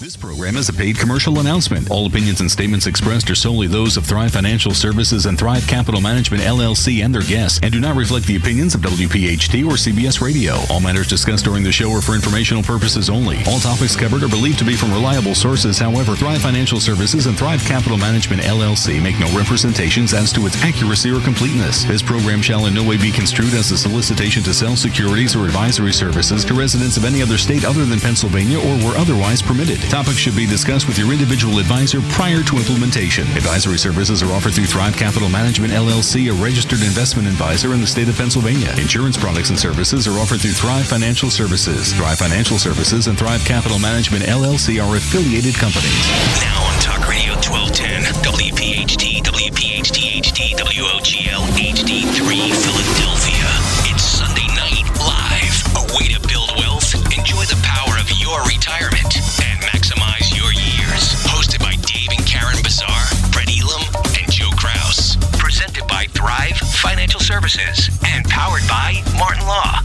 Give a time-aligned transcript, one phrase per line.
[0.00, 1.90] This program is a paid commercial announcement.
[1.90, 6.00] All opinions and statements expressed are solely those of Thrive Financial Services and Thrive Capital
[6.00, 10.22] Management LLC and their guests and do not reflect the opinions of WPHT or CBS
[10.22, 10.56] Radio.
[10.70, 13.44] All matters discussed during the show are for informational purposes only.
[13.46, 15.78] All topics covered are believed to be from reliable sources.
[15.78, 20.56] However, Thrive Financial Services and Thrive Capital Management LLC make no representations as to its
[20.64, 21.84] accuracy or completeness.
[21.84, 25.44] This program shall in no way be construed as a solicitation to sell securities or
[25.44, 29.89] advisory services to residents of any other state other than Pennsylvania or were otherwise permitted.
[29.90, 33.26] Topics should be discussed with your individual advisor prior to implementation.
[33.34, 37.86] Advisory services are offered through Thrive Capital Management LLC, a registered investment advisor in the
[37.86, 38.70] state of Pennsylvania.
[38.78, 41.92] Insurance products and services are offered through Thrive Financial Services.
[41.92, 46.06] Thrive Financial Services and Thrive Capital Management LLC are affiliated companies.
[46.38, 52.14] Now on Talk Radio 1210, WPHT, WPHT HD, WOGL HD3
[52.62, 53.48] Philadelphia.
[53.90, 55.56] It's Sunday night live.
[55.74, 59.18] A way to build wealth, enjoy the power of your retirement,
[59.60, 61.14] maximize your years.
[61.28, 63.82] Hosted by Dave and Karen Bazaar, Brett Elam,
[64.18, 65.16] and Joe Kraus.
[65.38, 69.80] Presented by Thrive Financial Services and powered by Martin Law.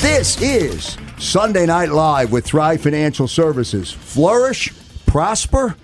[0.00, 3.90] This is Sunday Night Live with Thrive Financial Services.
[3.90, 4.72] Flourish,
[5.06, 5.76] prosper,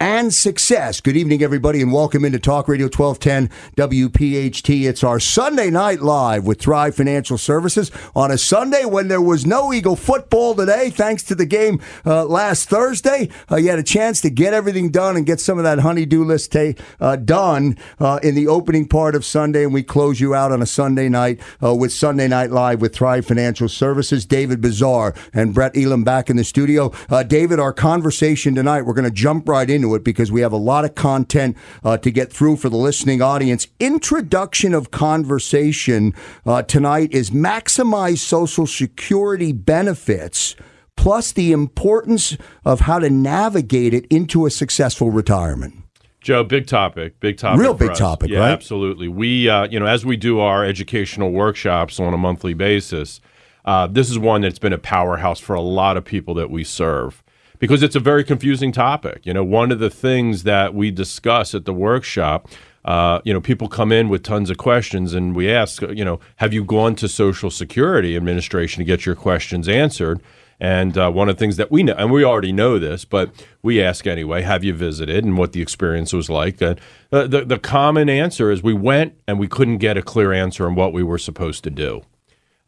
[0.00, 1.00] and success.
[1.00, 4.84] Good evening, everybody, and welcome into Talk Radio 1210 WPHT.
[4.88, 9.46] It's our Sunday Night Live with Thrive Financial Services on a Sunday when there was
[9.46, 13.28] no Eagle football today, thanks to the game uh, last Thursday.
[13.50, 16.24] Uh, you had a chance to get everything done and get some of that honeydew
[16.24, 20.34] list ta- uh, done uh, in the opening part of Sunday, and we close you
[20.34, 24.26] out on a Sunday night uh, with Sunday Night Live with Thrive Financial Services.
[24.26, 26.92] David Bazaar and Brett Elam back in the studio.
[27.08, 30.52] Uh, David, our conversation tonight, we're going to jump right into it because we have
[30.52, 33.66] a lot of content uh, to get through for the listening audience.
[33.80, 40.56] Introduction of conversation uh, tonight is maximize Social Security benefits.
[40.96, 45.74] Plus, the importance of how to navigate it into a successful retirement.
[46.20, 47.98] Joe, big topic, big topic, Real big us.
[47.98, 48.50] topic, yeah, right?
[48.50, 49.06] Absolutely.
[49.06, 53.20] We, uh, you know, as we do our educational workshops on a monthly basis,
[53.64, 56.64] uh, this is one that's been a powerhouse for a lot of people that we
[56.64, 57.22] serve
[57.58, 59.24] because it's a very confusing topic.
[59.24, 62.48] You know, one of the things that we discuss at the workshop.
[62.84, 66.20] Uh, you know, people come in with tons of questions, and we ask, you know,
[66.36, 70.22] have you gone to Social Security Administration to get your questions answered?
[70.58, 73.30] And uh, one of the things that we know, and we already know this, but
[73.62, 76.62] we ask anyway, have you visited and what the experience was like?
[76.62, 76.76] Uh,
[77.10, 80.74] the, the common answer is we went and we couldn't get a clear answer on
[80.74, 82.02] what we were supposed to do.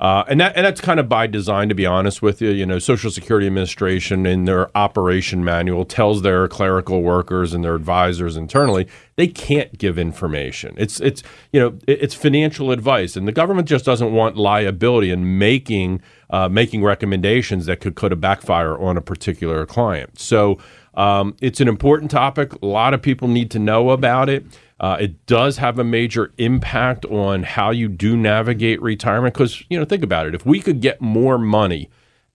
[0.00, 2.50] Uh, and that and that's kind of by design, to be honest with you.
[2.50, 7.74] You know, Social Security Administration in their operation manual tells their clerical workers and their
[7.74, 8.86] advisors internally
[9.18, 10.74] they can't give information.
[10.78, 15.38] It's it's you know it's financial advice, and the government just doesn't want liability in
[15.38, 20.20] making uh, making recommendations that could could a backfire on a particular client.
[20.20, 20.58] So
[20.94, 22.52] um, it's an important topic.
[22.62, 24.46] A lot of people need to know about it.
[24.80, 29.78] Uh, it does have a major impact on how you do navigate retirement because, you
[29.78, 30.34] know, think about it.
[30.34, 31.90] If we could get more money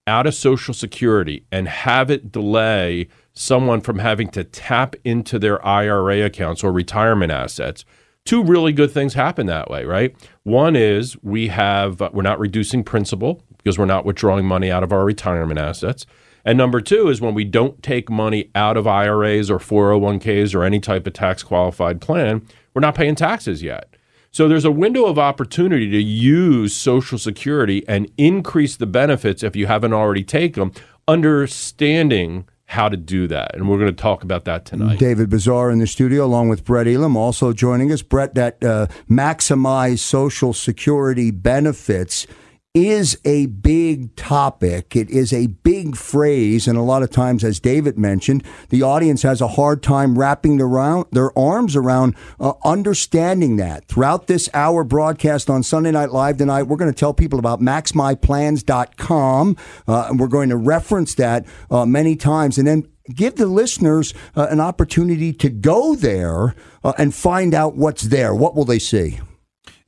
[0.06, 5.64] out of Social Security and have it delay someone from having to tap into their
[5.66, 7.84] IRA accounts or retirement assets,
[8.24, 10.14] two really good things happen that way, right?
[10.42, 14.92] One is we have, we're not reducing principal because we're not withdrawing money out of
[14.92, 16.04] our retirement assets.
[16.44, 20.62] And number two is when we don't take money out of IRAs or 401ks or
[20.62, 23.94] any type of tax qualified plan, we're not paying taxes yet.
[24.30, 29.54] So there's a window of opportunity to use Social Security and increase the benefits if
[29.54, 30.72] you haven't already taken them,
[31.06, 33.54] understanding how to do that.
[33.54, 34.98] And we're going to talk about that tonight.
[34.98, 38.02] David Bazaar in the studio, along with Brett Elam, also joining us.
[38.02, 42.26] Brett, that uh, maximize Social Security benefits
[42.74, 44.96] is a big topic.
[44.96, 49.22] It is a big phrase, and a lot of times, as David mentioned, the audience
[49.22, 53.86] has a hard time wrapping their arms around uh, understanding that.
[53.86, 57.60] Throughout this hour broadcast on Sunday Night Live tonight, we're going to tell people about
[57.60, 63.46] maxmyplans.com, uh, and we're going to reference that uh, many times, and then give the
[63.46, 68.34] listeners uh, an opportunity to go there uh, and find out what's there.
[68.34, 69.20] What will they see?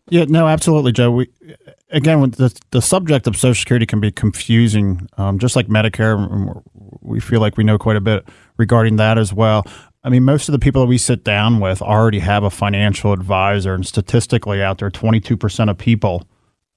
[0.09, 1.11] Yeah, no, absolutely, Joe.
[1.11, 1.31] We
[1.91, 6.63] again, the the subject of Social Security can be confusing, um, just like Medicare.
[7.01, 9.67] We feel like we know quite a bit regarding that as well.
[10.05, 13.13] I mean, most of the people that we sit down with already have a financial
[13.13, 16.29] advisor, and statistically, out there, twenty two percent of people,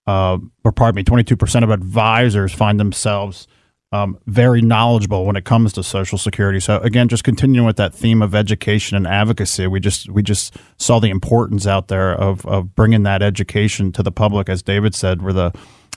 [0.08, 3.48] uh, or pardon me, twenty two percent of advisors find themselves
[3.92, 6.60] um, very knowledgeable when it comes to Social Security.
[6.60, 10.56] So again, just continuing with that theme of education and advocacy, we just we just
[10.78, 14.94] saw the importance out there of of bringing that education to the public, as David
[14.94, 15.52] said, where the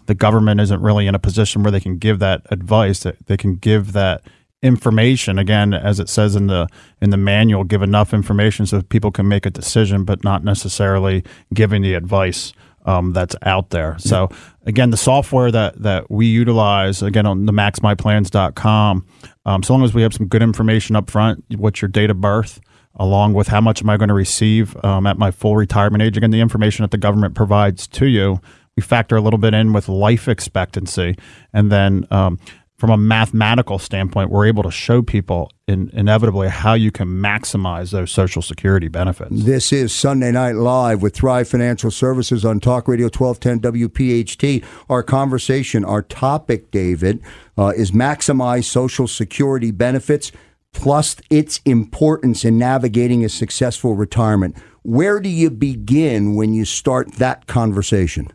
[0.06, 3.00] the government isn't really in a position where they can give that advice.
[3.00, 4.22] That they can give that
[4.62, 6.68] information again, as it says in the
[7.02, 11.24] in the manual, give enough information so people can make a decision, but not necessarily
[11.52, 12.54] giving the advice.
[12.84, 13.96] Um, that's out there.
[14.00, 14.28] So
[14.66, 19.06] again, the software that that we utilize again on the maxmyplans.com,
[19.46, 22.20] um, so long as we have some good information up front, what's your date of
[22.20, 22.60] birth,
[22.96, 26.16] along with how much am I going to receive um, at my full retirement age.
[26.16, 28.40] Again, the information that the government provides to you,
[28.76, 31.16] we factor a little bit in with life expectancy,
[31.52, 32.38] and then um,
[32.82, 37.92] from a mathematical standpoint, we're able to show people in, inevitably how you can maximize
[37.92, 39.44] those Social Security benefits.
[39.44, 44.64] This is Sunday Night Live with Thrive Financial Services on Talk Radio 1210 WPHT.
[44.88, 47.22] Our conversation, our topic, David,
[47.56, 50.32] uh, is maximize Social Security benefits
[50.72, 54.56] plus its importance in navigating a successful retirement.
[54.82, 58.32] Where do you begin when you start that conversation?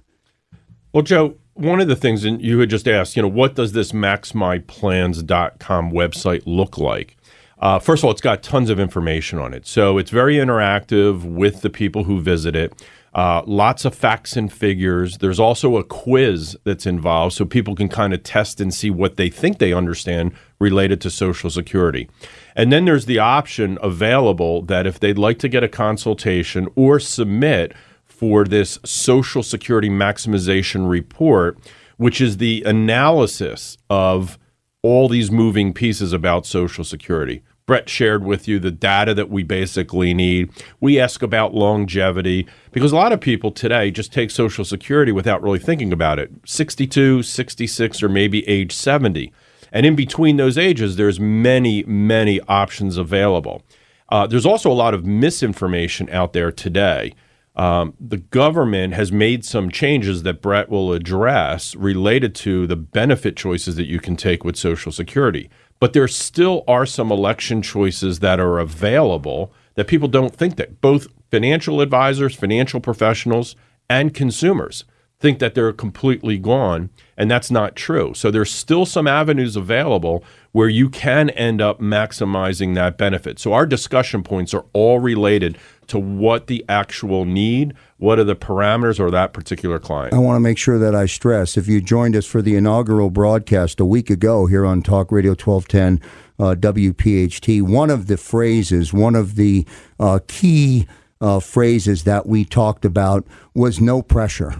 [0.93, 3.73] Well, Joe, one of the things, and you had just asked, you know, what does
[3.73, 7.17] this maxmyplans.com website look like?
[7.59, 9.65] Uh, first of all, it's got tons of information on it.
[9.65, 12.73] So it's very interactive with the people who visit it.
[13.15, 15.17] Uh, lots of facts and figures.
[15.17, 19.17] There's also a quiz that's involved so people can kind of test and see what
[19.17, 22.07] they think they understand related to Social Security.
[22.55, 26.99] And then there's the option available that if they'd like to get a consultation or
[26.99, 27.73] submit
[28.17, 31.57] for this Social Security Maximization Report,
[31.97, 34.39] which is the analysis of
[34.81, 37.43] all these moving pieces about Social Security.
[37.67, 40.49] Brett shared with you the data that we basically need.
[40.79, 45.43] We ask about longevity because a lot of people today just take Social Security without
[45.43, 49.31] really thinking about it 62, 66, or maybe age 70.
[49.71, 53.61] And in between those ages, there's many, many options available.
[54.09, 57.13] Uh, there's also a lot of misinformation out there today
[57.57, 63.35] um, the government has made some changes that Brett will address related to the benefit
[63.35, 65.49] choices that you can take with Social Security.
[65.79, 70.81] But there still are some election choices that are available that people don't think that
[70.81, 73.55] both financial advisors, financial professionals,
[73.89, 74.85] and consumers
[75.19, 78.13] think that they're completely gone, and that's not true.
[78.13, 83.39] So there's still some avenues available where you can end up maximizing that benefit.
[83.39, 85.57] So our discussion points are all related
[85.87, 90.13] to what the actual need, what are the parameters or that particular client.
[90.13, 93.09] I want to make sure that I stress if you joined us for the inaugural
[93.09, 96.01] broadcast a week ago here on Talk Radio 1210
[96.39, 99.65] uh, WPHT, one of the phrases, one of the
[99.99, 100.87] uh, key
[101.19, 103.25] uh, phrases that we talked about
[103.55, 104.55] was no pressure.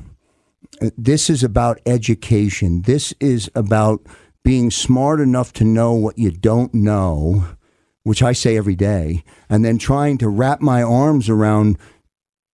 [0.97, 2.83] This is about education.
[2.83, 4.01] This is about
[4.43, 7.56] being smart enough to know what you don't know
[8.07, 11.77] which I say every day, and then trying to wrap my arms around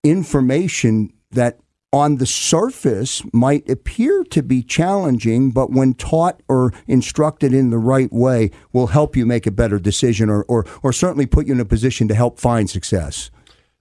[0.03, 1.59] information that
[1.91, 7.77] on the surface might appear to be challenging, but when taught or instructed in the
[7.77, 11.53] right way, will help you make a better decision or, or, or certainly put you
[11.53, 13.29] in a position to help find success.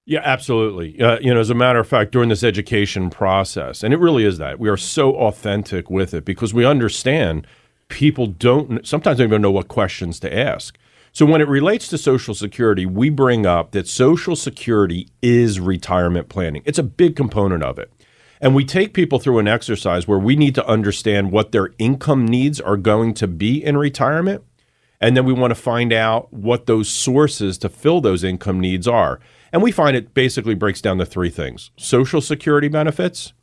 [0.04, 1.00] Yeah, absolutely.
[1.00, 4.26] Uh, you know, as a matter of fact, during this education process, and it really
[4.26, 7.46] is that we are so authentic with it because we understand
[7.88, 10.76] people don't sometimes don't even know what questions to ask.
[11.14, 16.30] So when it relates to Social Security, we bring up that Social Security is retirement
[16.30, 16.62] planning.
[16.64, 17.92] It's a big component of it.
[18.40, 22.26] And we take people through an exercise where we need to understand what their income
[22.26, 24.42] needs are going to be in retirement.
[25.02, 28.88] And then we want to find out what those sources to fill those income needs
[28.88, 29.20] are.
[29.52, 33.34] And we find it basically breaks down to three things Social Security benefits,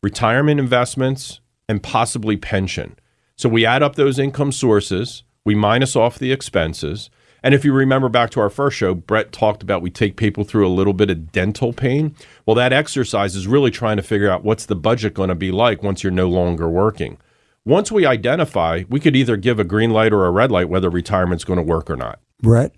[0.00, 2.96] retirement investments, and possibly pension.
[3.34, 7.10] So we add up those income sources, we minus off the expenses,
[7.46, 10.42] and if you remember back to our first show, Brett talked about we take people
[10.42, 12.12] through a little bit of dental pain.
[12.44, 15.52] Well, that exercise is really trying to figure out what's the budget going to be
[15.52, 17.18] like once you're no longer working.
[17.64, 20.90] Once we identify, we could either give a green light or a red light whether
[20.90, 22.18] retirement's going to work or not.
[22.42, 22.74] Brett,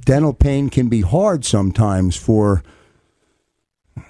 [0.00, 2.62] dental pain can be hard sometimes for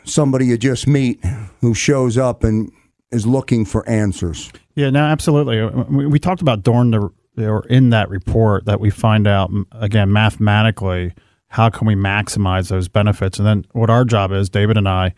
[0.04, 1.20] somebody you just meet
[1.62, 2.70] who shows up and
[3.10, 4.52] is looking for answers.
[4.76, 5.64] Yeah, no, absolutely.
[5.88, 10.12] We, we talked about during the or in that report that we find out again
[10.12, 11.12] mathematically
[11.50, 13.38] how can we maximize those benefits?
[13.38, 15.14] And then what our job is david and i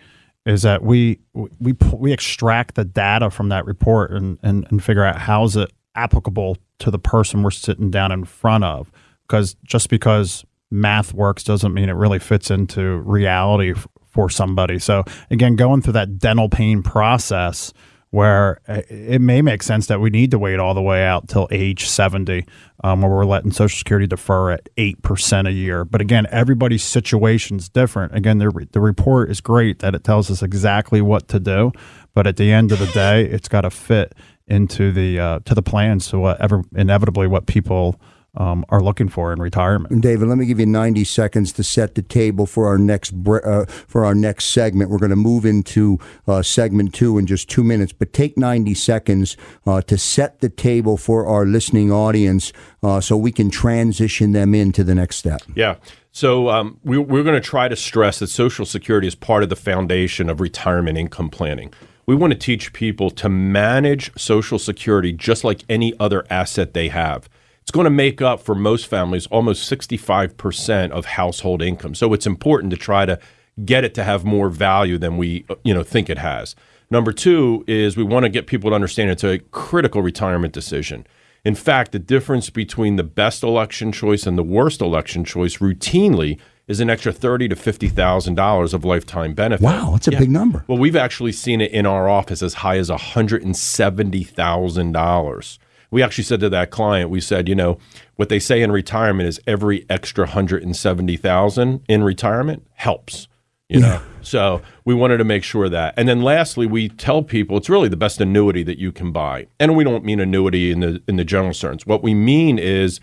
[0.46, 5.04] is that we we we extract the data from that report and and, and figure
[5.04, 8.90] out how is it applicable to the person we're sitting down in front of.
[9.26, 13.74] Because just because math works doesn't mean it really fits into reality
[14.06, 14.78] for somebody.
[14.78, 17.72] So again going through that dental pain process
[18.10, 21.28] where uh, it may make sense that we need to wait all the way out
[21.28, 22.44] till age 70,
[22.82, 25.84] um, where we're letting Social Security defer at 8% a year.
[25.84, 28.14] But again, everybody's situation is different.
[28.14, 31.72] Again, the, the report is great that it tells us exactly what to do.
[32.12, 34.14] but at the end of the day, it's got to fit
[34.50, 38.00] into the uh, to the plans to whatever inevitably what people
[38.36, 40.02] um, are looking for in retirement.
[40.02, 43.44] David, let me give you 90 seconds to set the table for our next bre-
[43.44, 44.90] uh, for our next segment.
[44.90, 48.74] We're going to move into uh, segment two in just two minutes, but take 90
[48.74, 54.32] seconds uh, to set the table for our listening audience uh, so we can transition
[54.32, 55.42] them into the next step.
[55.54, 55.76] Yeah.
[56.12, 59.48] So um, we, we're going to try to stress that Social Security is part of
[59.48, 61.72] the foundation of retirement income planning.
[62.06, 66.88] We want to teach people to manage Social Security just like any other asset they
[66.88, 67.28] have.
[67.62, 71.94] It's going to make up for most families almost 65% of household income.
[71.94, 73.18] So it's important to try to
[73.64, 76.54] get it to have more value than we uh, you know think it has.
[76.90, 81.06] Number 2 is we want to get people to understand it's a critical retirement decision.
[81.44, 86.38] In fact, the difference between the best election choice and the worst election choice routinely
[86.68, 89.64] is an extra thirty to fifty thousand dollars of lifetime benefit.
[89.64, 90.64] Wow, that's a big number.
[90.68, 94.92] Well, we've actually seen it in our office as high as hundred and seventy thousand
[94.92, 95.58] dollars.
[95.90, 97.78] We actually said to that client, we said, you know,
[98.16, 103.28] what they say in retirement is every extra hundred and seventy thousand in retirement helps.
[103.68, 105.94] You know, so we wanted to make sure that.
[105.96, 109.46] And then lastly, we tell people it's really the best annuity that you can buy.
[109.60, 111.86] And we don't mean annuity in the in the general sense.
[111.86, 112.98] What we mean is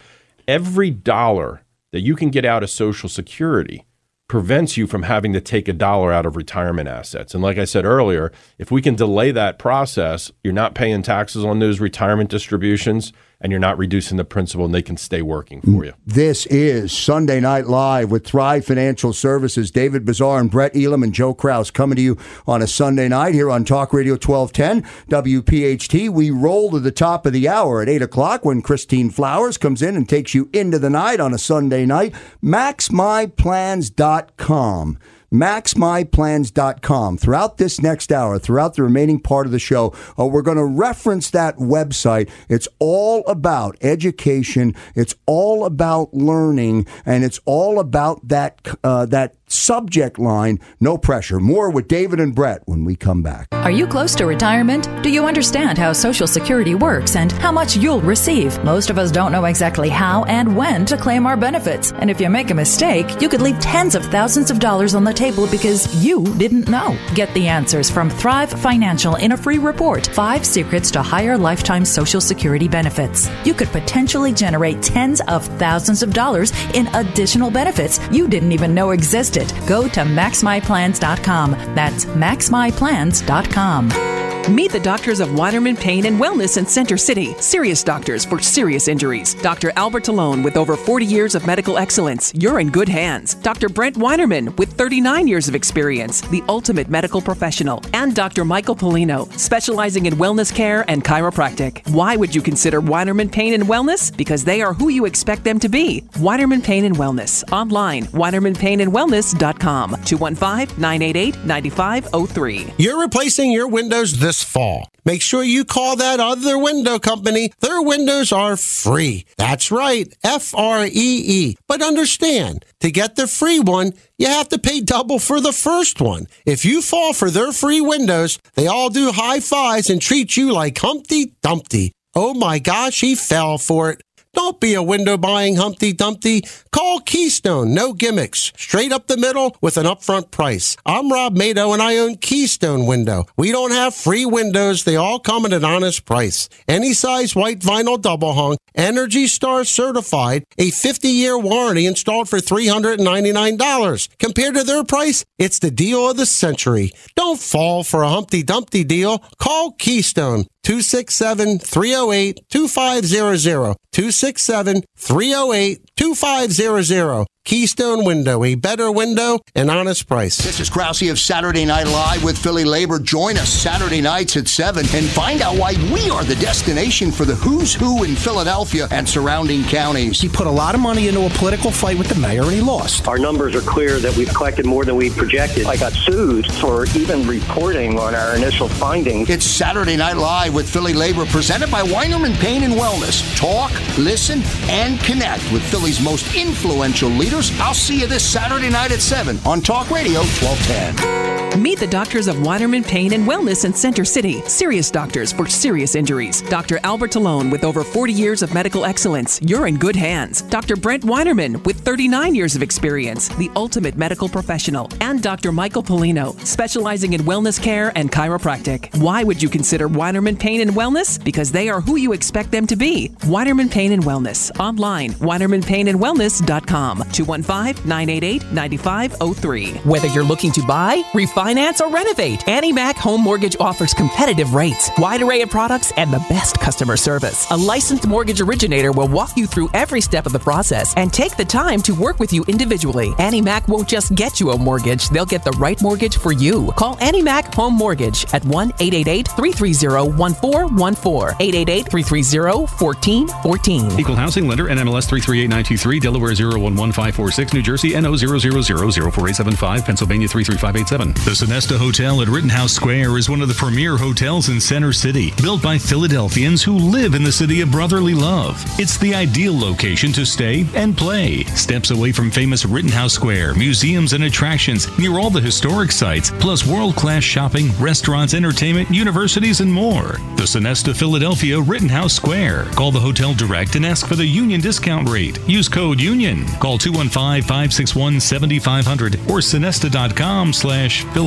[0.45, 1.63] every dollar
[1.93, 3.85] that you can get out of Social Security
[4.27, 7.33] prevents you from having to take a dollar out of retirement assets.
[7.33, 11.45] And like I said earlier, if we can delay that process, you're not paying taxes
[11.45, 15.61] on those retirement distributions and you're not reducing the principal and they can stay working
[15.61, 15.93] for you.
[16.05, 19.69] This is Sunday Night Live with Thrive Financial Services.
[19.69, 22.17] David Bazaar and Brett Elam and Joe Kraus coming to you
[22.47, 26.09] on a Sunday night here on Talk Radio 1210 WPHT.
[26.09, 29.81] We roll to the top of the hour at 8 o'clock when Christine Flowers comes
[29.81, 32.13] in and takes you into the night on a Sunday night.
[32.43, 34.97] MaxMyPlans.com
[35.31, 37.17] maxmyplans.com.
[37.17, 40.65] Throughout this next hour, throughout the remaining part of the show, uh, we're going to
[40.65, 42.29] reference that website.
[42.49, 44.75] It's all about education.
[44.95, 50.59] It's all about learning, and it's all about that uh, that subject line.
[50.79, 51.39] No pressure.
[51.39, 53.47] More with David and Brett when we come back.
[53.51, 54.87] Are you close to retirement?
[55.03, 58.61] Do you understand how Social Security works and how much you'll receive?
[58.63, 61.91] Most of us don't know exactly how and when to claim our benefits.
[61.93, 65.03] And if you make a mistake, you could leave tens of thousands of dollars on
[65.03, 66.97] the table because you didn't know.
[67.15, 71.85] Get the answers from Thrive Financial in a free report Five Secrets to Higher Lifetime
[71.85, 73.29] Social Security Benefits.
[73.45, 78.73] You could potentially generate tens of thousands of dollars in additional benefits you didn't even
[78.73, 79.36] know existed.
[79.67, 81.51] Go to maxmyplans.com.
[81.75, 84.16] That's maxmyplans.com.
[84.49, 87.33] Meet the doctors of Weinerman Pain and Wellness in Center City.
[87.33, 89.33] Serious doctors for serious injuries.
[89.33, 89.73] Dr.
[89.75, 92.33] Albert Talone with over 40 years of medical excellence.
[92.33, 93.35] You're in good hands.
[93.35, 93.67] Dr.
[93.67, 96.21] Brent Weinerman with 39 years of experience.
[96.21, 97.83] The ultimate medical professional.
[97.91, 98.45] And Dr.
[98.45, 101.85] Michael Polino, specializing in wellness care and chiropractic.
[101.91, 104.15] Why would you consider Weinerman Pain and Wellness?
[104.15, 106.03] Because they are who you expect them to be.
[106.13, 107.43] Weinerman Pain and Wellness.
[107.51, 109.91] Online, weinermanpainandwellness.com.
[109.91, 112.73] 215-988-9503.
[112.77, 114.89] You're replacing your windows this fall.
[115.05, 117.51] Make sure you call that other window company.
[117.59, 119.25] Their windows are free.
[119.37, 121.57] That's right, F R E E.
[121.67, 126.01] But understand, to get the free one, you have to pay double for the first
[126.01, 126.27] one.
[126.45, 130.51] If you fall for their free windows, they all do high fives and treat you
[130.51, 131.93] like Humpty Dumpty.
[132.15, 134.01] Oh my gosh, he fell for it.
[134.37, 136.43] Don't be a window buying Humpty Dumpty.
[136.71, 140.77] Call Keystone, no gimmicks, straight up the middle with an upfront price.
[140.85, 143.25] I'm Rob Mado and I own Keystone Window.
[143.35, 146.49] We don't have free windows, they all come at an honest price.
[146.67, 152.37] Any size white vinyl double hung, Energy Star certified, a 50 year warranty installed for
[152.37, 154.09] $399.
[154.19, 156.91] Compared to their price, it's the deal of the century.
[157.15, 159.17] Don't fall for a Humpty Dumpty deal.
[159.39, 160.45] Call Keystone.
[160.67, 163.77] 267 308 2500.
[163.93, 167.25] 267 308 2500.
[167.47, 170.37] Keystone Window, a better window, an honest price.
[170.37, 172.99] This is Krause of Saturday Night Live with Philly Labor.
[172.99, 177.23] Join us Saturday nights at 7 and find out why we are the destination for
[177.23, 180.19] the who's who in Philadelphia and surrounding counties.
[180.19, 182.59] He put a lot of money into a political fight with the mayor and he
[182.59, 183.07] lost.
[183.07, 185.67] Our numbers are clear that we've collected more than we projected.
[185.67, 189.29] I got sued for even reporting on our initial findings.
[189.29, 193.23] It's Saturday Night Live with Philly Labor presented by Weinerman Pain and Wellness.
[193.37, 197.57] Talk, listen, and connect with Most influential leaders.
[197.61, 201.16] I'll see you this Saturday night at 7 on Talk Radio 1210.
[201.57, 205.95] Meet the doctors of Weinerman Pain and Wellness in Center City, serious doctors for serious
[205.95, 206.43] injuries.
[206.43, 206.79] Dr.
[206.83, 210.43] Albert Talone, with over 40 years of medical excellence, you're in good hands.
[210.43, 210.75] Dr.
[210.75, 214.87] Brent Weinerman, with 39 years of experience, the ultimate medical professional.
[215.01, 215.51] And Dr.
[215.51, 218.95] Michael Polino, specializing in wellness care and chiropractic.
[219.01, 221.23] Why would you consider Weinerman Pain and Wellness?
[221.23, 223.09] Because they are who you expect them to be.
[223.21, 224.51] Weinerman Pain and Wellness.
[224.59, 226.97] Online, WeinermanPainandWellness.com.
[227.13, 229.71] 215 988 9503.
[229.89, 231.01] Whether you're looking to buy,
[231.47, 236.11] refinance, or renovate, Annie Mac Home Mortgage offers competitive rates, wide array of products, and
[236.11, 237.49] the best customer service.
[237.51, 241.37] A licensed mortgage originator will walk you through every step of the process and take
[241.37, 243.13] the time to work with you individually.
[243.19, 246.71] Annie Mac won't just get you a mortgage, they'll get the right mortgage for you.
[246.75, 251.37] Call Annie Mac Home Mortgage at 1 888 330 1414.
[251.39, 253.99] 888 330 1414.
[253.99, 261.13] Equal housing lender NMLS 338923, Delaware 011546, New Jersey NO 0004875, Pennsylvania 33587.
[261.25, 265.31] The Sonesta Hotel at Rittenhouse Square is one of the premier hotels in Center City,
[265.39, 268.59] built by Philadelphians who live in the city of brotherly love.
[268.79, 271.43] It's the ideal location to stay and play.
[271.53, 276.65] Steps away from famous Rittenhouse Square, museums and attractions near all the historic sites, plus
[276.65, 280.13] world class shopping, restaurants, entertainment, universities, and more.
[280.37, 282.65] The Sonesta Philadelphia Rittenhouse Square.
[282.71, 285.39] Call the hotel direct and ask for the union discount rate.
[285.47, 286.47] Use code UNION.
[286.59, 291.26] Call 215-561-7500 or sonesta.com slash Philadelphia.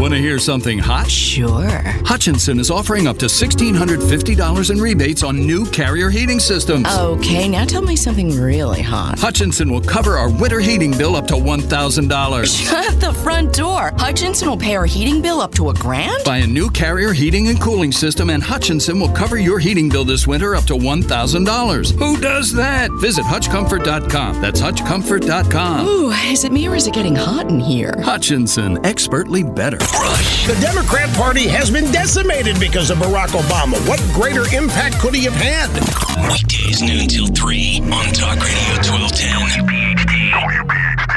[0.00, 1.08] Want to hear something hot?
[1.10, 1.80] Sure.
[2.04, 6.86] Hutchinson is offering up to $1,650 in rebates on new carrier heating systems.
[6.98, 9.18] Okay, now tell me something really hot.
[9.18, 12.68] Hutchinson will cover our winter heating bill up to $1,000.
[12.68, 13.92] Shut the front door.
[13.96, 16.24] Hutchinson will pay our heating bill up to a grand?
[16.24, 20.04] Buy a new carrier heating and cooling system, and Hutchinson will cover your heating bill
[20.04, 21.98] this winter up to $1,000.
[21.98, 22.90] Who does that?
[23.00, 24.40] Visit HutchComfort.com.
[24.42, 25.86] That's HutchComfort.com.
[25.86, 27.94] Ooh, is it me or is it getting hot in here?
[28.02, 29.78] Hutchinson, expertly better.
[29.78, 33.78] The Democrat Party has been decimated because of Barack Obama.
[33.88, 35.70] What greater impact could he have had?
[36.30, 41.13] Weekdays noon till 3 on Talk Radio 1210.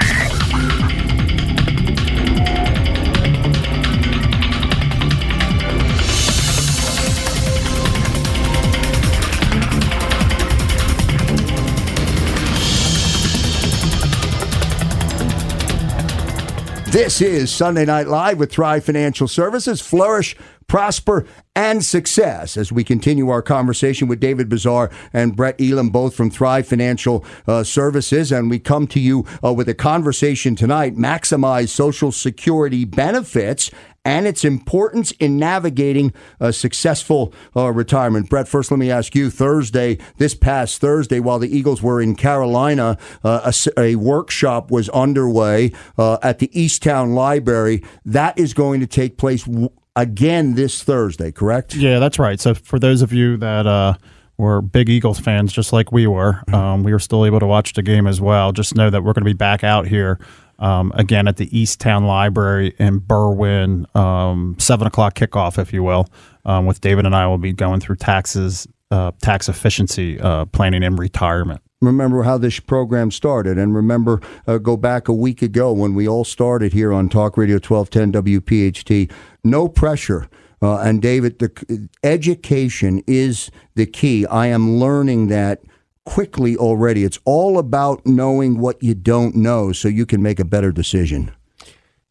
[16.92, 19.82] This is Sunday Night Live with Thrive Financial Services.
[19.82, 25.90] Flourish, prosper, and success as we continue our conversation with David Bazaar and Brett Elam,
[25.90, 28.32] both from Thrive Financial uh, Services.
[28.32, 33.70] And we come to you uh, with a conversation tonight maximize Social Security benefits
[34.08, 38.30] and its importance in navigating a successful uh, retirement.
[38.30, 42.16] Brett, first let me ask you Thursday, this past Thursday, while the Eagles were in
[42.16, 47.84] Carolina, uh, a, a, workshop was underway uh, at the Easttown Library.
[48.06, 51.76] That is going to take place w- again this Thursday, correct?
[51.76, 52.40] Yeah, that's right.
[52.40, 53.96] So for those of you that, uh,
[54.38, 56.44] were big Eagles fans, just like we were.
[56.54, 58.52] Um, we were still able to watch the game as well.
[58.52, 60.20] Just know that we're going to be back out here
[60.60, 66.08] um, again at the Easttown Library in Berwyn, um, seven o'clock kickoff, if you will.
[66.46, 70.84] Um, with David and I will be going through taxes, uh, tax efficiency uh, planning
[70.84, 71.62] and retirement.
[71.82, 76.08] Remember how this program started, and remember uh, go back a week ago when we
[76.08, 79.12] all started here on Talk Radio twelve ten WPHT.
[79.44, 80.28] No pressure.
[80.60, 84.26] Uh, and David, the education is the key.
[84.26, 85.62] I am learning that
[86.08, 87.04] quickly already.
[87.04, 91.32] It's all about knowing what you don't know so you can make a better decision.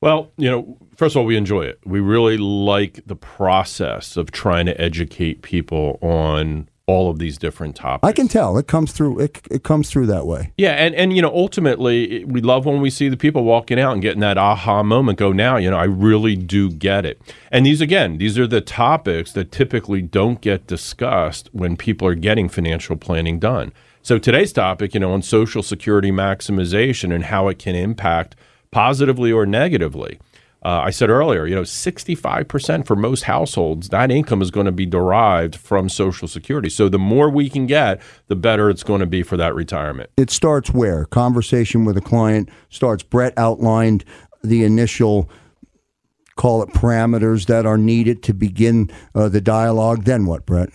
[0.03, 1.81] Well, you know, first of all, we enjoy it.
[1.87, 7.75] We really like the process of trying to educate people on all of these different
[7.75, 8.07] topics.
[8.07, 9.19] I can tell it comes through.
[9.19, 10.53] It, it comes through that way.
[10.59, 13.95] Yeah, and and you know, ultimately, we love when we see the people walking out
[13.95, 15.19] and getting that aha moment.
[15.19, 17.21] Go now, you know, I really do get it.
[17.51, 22.15] And these again, these are the topics that typically don't get discussed when people are
[22.15, 23.73] getting financial planning done.
[24.07, 28.37] So today's topic, you know, on social security maximization and how it can impact
[28.71, 30.21] positively or negatively.
[30.65, 34.71] Uh, I said earlier, you know, 65% for most households, that income is going to
[34.71, 36.69] be derived from Social Security.
[36.69, 40.09] So the more we can get, the better it's going to be for that retirement.
[40.17, 41.07] It starts where?
[41.07, 43.03] Conversation with a client starts.
[43.03, 44.05] Brett outlined
[44.41, 45.29] the initial
[46.37, 50.05] call it parameters that are needed to begin uh, the dialogue.
[50.05, 50.69] Then what, Brett?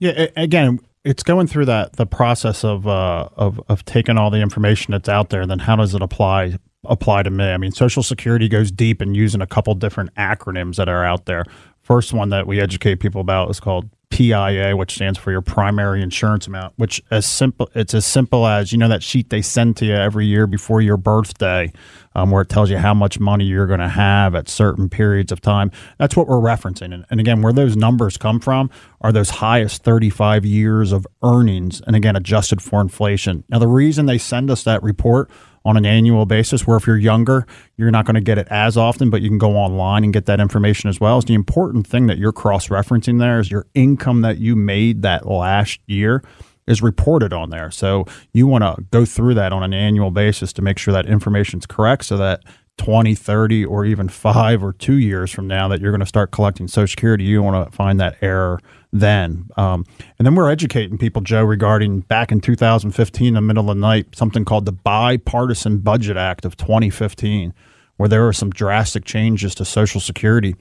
[0.00, 4.40] Yeah, again, it's going through that the process of uh, of of taking all the
[4.40, 5.46] information that's out there.
[5.46, 7.44] Then how does it apply apply to me.
[7.44, 11.26] I mean, Social Security goes deep in using a couple different acronyms that are out
[11.26, 11.44] there.
[11.82, 16.00] First one that we educate people about is called PIA, which stands for your primary
[16.00, 19.76] insurance amount, which as simple it's as simple as you know that sheet they send
[19.78, 21.72] to you every year before your birthday,
[22.14, 25.32] um, where it tells you how much money you're going to have at certain periods
[25.32, 25.72] of time.
[25.98, 29.82] That's what we're referencing, and, and again, where those numbers come from are those highest
[29.82, 33.42] 35 years of earnings, and again adjusted for inflation.
[33.48, 35.28] Now, the reason they send us that report
[35.64, 37.46] on an annual basis, where if you're younger,
[37.76, 40.26] you're not going to get it as often, but you can go online and get
[40.26, 41.20] that information as well.
[41.20, 45.26] The important thing that you're cross referencing there is your income that you made that
[45.26, 46.22] last year
[46.66, 47.70] is reported on there.
[47.70, 51.06] So you want to go through that on an annual basis to make sure that
[51.06, 52.42] information is correct so that
[52.78, 56.32] 20, 30, or even five or two years from now that you're going to start
[56.32, 58.60] collecting Social Security, you want to find that error
[58.92, 59.48] then.
[59.56, 59.84] Um,
[60.18, 63.80] and then we're educating people, Joe, regarding back in 2015, in the middle of the
[63.80, 67.54] night, something called the Bipartisan Budget Act of 2015,
[67.96, 70.56] where there were some drastic changes to Social Security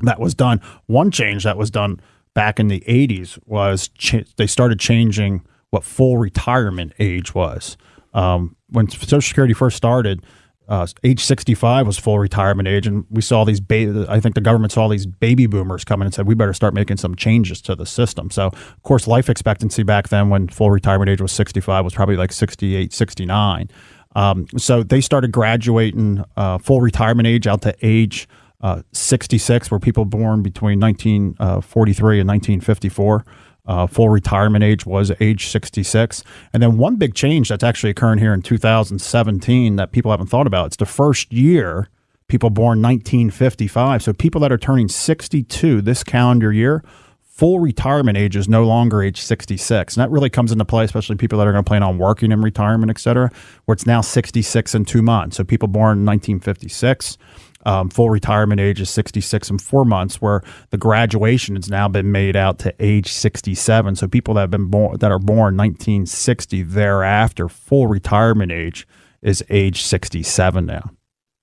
[0.00, 0.60] that was done.
[0.86, 2.00] One change that was done
[2.34, 7.76] back in the 80s was ch- they started changing what full retirement age was.
[8.14, 10.24] Um, when Social Security first started,
[10.68, 13.60] uh, age 65 was full retirement age, and we saw these.
[13.60, 16.72] Ba- I think the government saw these baby boomers coming and said we better start
[16.72, 18.30] making some changes to the system.
[18.30, 22.16] So, of course, life expectancy back then, when full retirement age was 65, was probably
[22.16, 23.68] like 68, 69.
[24.14, 28.28] Um, so they started graduating uh, full retirement age out to age
[28.60, 33.24] uh, 66, where people born between 1943 uh, and 1954.
[33.64, 36.24] Uh, full retirement age was age 66.
[36.52, 40.48] And then one big change that's actually occurring here in 2017 that people haven't thought
[40.48, 41.88] about it's the first year
[42.32, 44.02] people born 1955.
[44.02, 46.82] So people that are turning 62 this calendar year,
[47.20, 49.96] full retirement age is no longer age 66.
[49.96, 52.32] And that really comes into play, especially people that are going to plan on working
[52.32, 53.30] in retirement, et cetera,
[53.66, 55.36] where it's now 66 and two months.
[55.36, 57.18] So people born 1956
[57.64, 62.10] um, full retirement age is 66 and four months, where the graduation has now been
[62.10, 63.96] made out to age 67.
[63.96, 68.86] So people that have been born that are born 1960 thereafter, full retirement age
[69.22, 70.90] is age 67 now.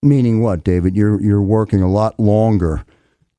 [0.01, 0.95] Meaning what, David?
[0.95, 2.85] You're you're working a lot longer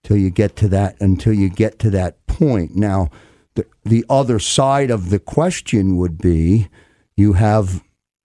[0.02, 2.76] till you get to that until you get to that point.
[2.76, 3.08] Now,
[3.54, 6.68] the the other side of the question would be
[7.16, 7.82] you have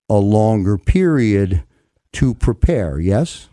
[0.09, 1.63] a longer period
[2.13, 3.49] to prepare, yes?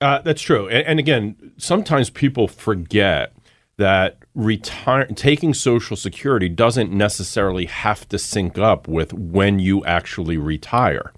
[0.00, 0.68] Uh, that's true.
[0.68, 3.32] And, and, again, sometimes people forget
[3.78, 10.36] that retire taking Social Security doesn't necessarily have to sync up with when you actually
[10.36, 11.12] retire.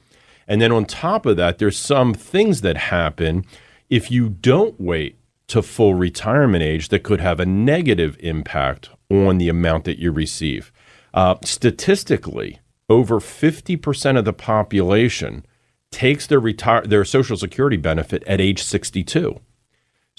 [0.46, 3.44] And then on top of that, there's some things that happen
[3.90, 9.38] if you don't wait to full retirement age that could have a negative impact on
[9.38, 10.72] the amount that you receive.
[11.14, 15.44] Uh, statistically, over 50% of the population
[15.90, 19.40] takes their retire their social security benefit at age 62.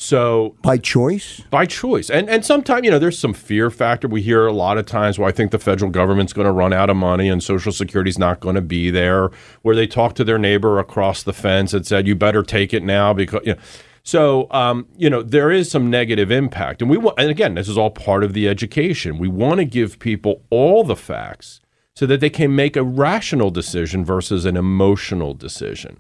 [0.02, 4.08] So by choice, by choice, and and sometimes you know there's some fear factor.
[4.08, 6.72] We hear a lot of times, well, I think the federal government's going to run
[6.72, 9.30] out of money and Social Security's not going to be there.
[9.62, 12.82] Where they talk to their neighbor across the fence and said, "You better take it
[12.82, 13.60] now," because you know.
[14.04, 17.20] So um, you know there is some negative impact, and we want.
[17.20, 19.18] And again, this is all part of the education.
[19.18, 21.60] We want to give people all the facts
[22.00, 26.00] so that they can make a rational decision versus an emotional decision.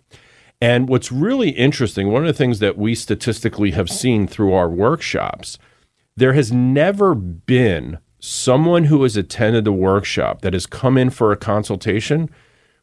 [0.62, 4.70] And what's really interesting, one of the things that we statistically have seen through our
[4.70, 5.58] workshops,
[6.16, 11.34] there has never been someone who has attended a workshop that has come in for
[11.34, 12.30] a consultation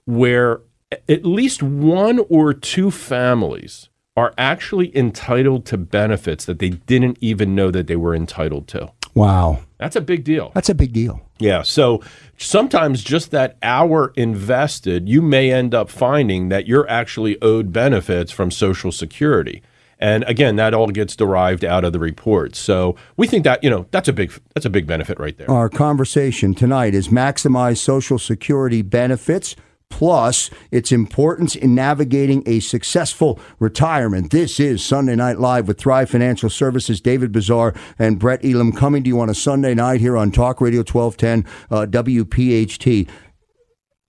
[0.05, 0.61] where
[1.09, 7.55] at least one or two families are actually entitled to benefits that they didn't even
[7.55, 8.93] know that they were entitled to.
[9.17, 9.61] Wow.
[9.79, 10.53] That's a big deal.
[10.55, 11.21] That's a big deal.
[11.39, 11.63] Yeah.
[11.63, 12.03] So
[12.37, 18.31] sometimes just that hour invested, you may end up finding that you're actually owed benefits
[18.31, 19.63] from Social Security.
[19.99, 22.55] And again, that all gets derived out of the report.
[22.55, 25.51] So we think that, you know, that's a big that's a big benefit right there.
[25.51, 29.57] Our conversation tonight is maximize social security benefits
[29.97, 34.31] plus its importance in navigating a successful retirement.
[34.31, 39.03] This is Sunday Night Live with Thrive Financial Services, David Bazaar and Brett Elam coming
[39.05, 43.09] to you on a Sunday night here on Talk Radio 1210 uh, WPHT.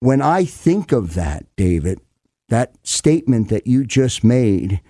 [0.00, 2.00] When I think of that, David,
[2.50, 4.82] that statement that you just made,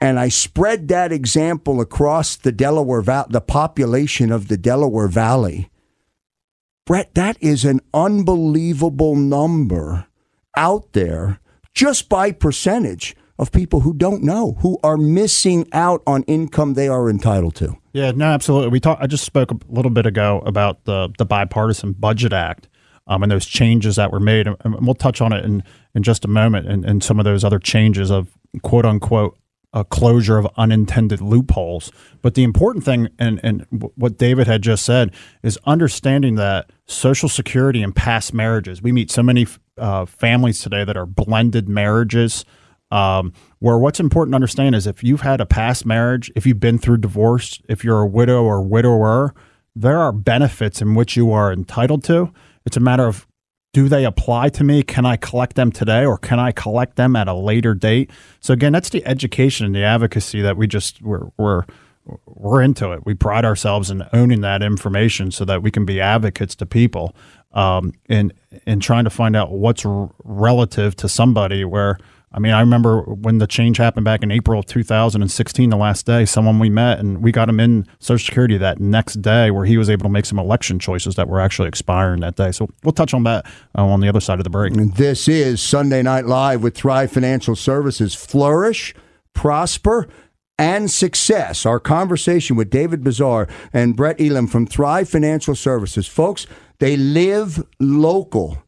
[0.00, 5.69] and I spread that example across the Delaware Valley, the population of the Delaware Valley,
[6.90, 10.08] Brett, that is an unbelievable number
[10.56, 11.38] out there
[11.72, 16.88] just by percentage of people who don't know, who are missing out on income they
[16.88, 17.76] are entitled to.
[17.92, 18.70] Yeah, no, absolutely.
[18.70, 19.00] We talked.
[19.00, 22.68] I just spoke a little bit ago about the the bipartisan budget act
[23.06, 25.62] um, and those changes that were made, and we'll touch on it in
[25.94, 29.38] in just a moment, and, and some of those other changes of quote unquote
[29.72, 31.92] a closure of unintended loopholes.
[32.22, 37.28] But the important thing, and, and what David had just said, is understanding that Social
[37.28, 38.82] Security and past marriages.
[38.82, 39.46] We meet so many
[39.78, 42.44] uh, families today that are blended marriages.
[42.90, 46.58] Um, where what's important to understand is if you've had a past marriage, if you've
[46.58, 49.32] been through divorce, if you're a widow or widower,
[49.76, 52.32] there are benefits in which you are entitled to.
[52.66, 53.28] It's a matter of
[53.72, 54.82] do they apply to me?
[54.82, 58.10] Can I collect them today or can I collect them at a later date?
[58.40, 61.64] So again, that's the education and the advocacy that we just we're we're
[62.26, 63.06] we're into it.
[63.06, 67.14] We pride ourselves in owning that information so that we can be advocates to people
[67.52, 68.32] um, in
[68.66, 71.98] in trying to find out what's r- relative to somebody where
[72.32, 76.06] I mean, I remember when the change happened back in April of 2016, the last
[76.06, 79.64] day, someone we met and we got him in Social Security that next day where
[79.64, 82.52] he was able to make some election choices that were actually expiring that day.
[82.52, 84.72] So we'll touch on that uh, on the other side of the break.
[84.74, 88.14] This is Sunday Night Live with Thrive Financial Services.
[88.14, 88.94] Flourish,
[89.34, 90.08] prosper,
[90.56, 91.66] and success.
[91.66, 96.06] Our conversation with David Bazaar and Brett Elam from Thrive Financial Services.
[96.06, 96.46] Folks,
[96.78, 98.62] they live local.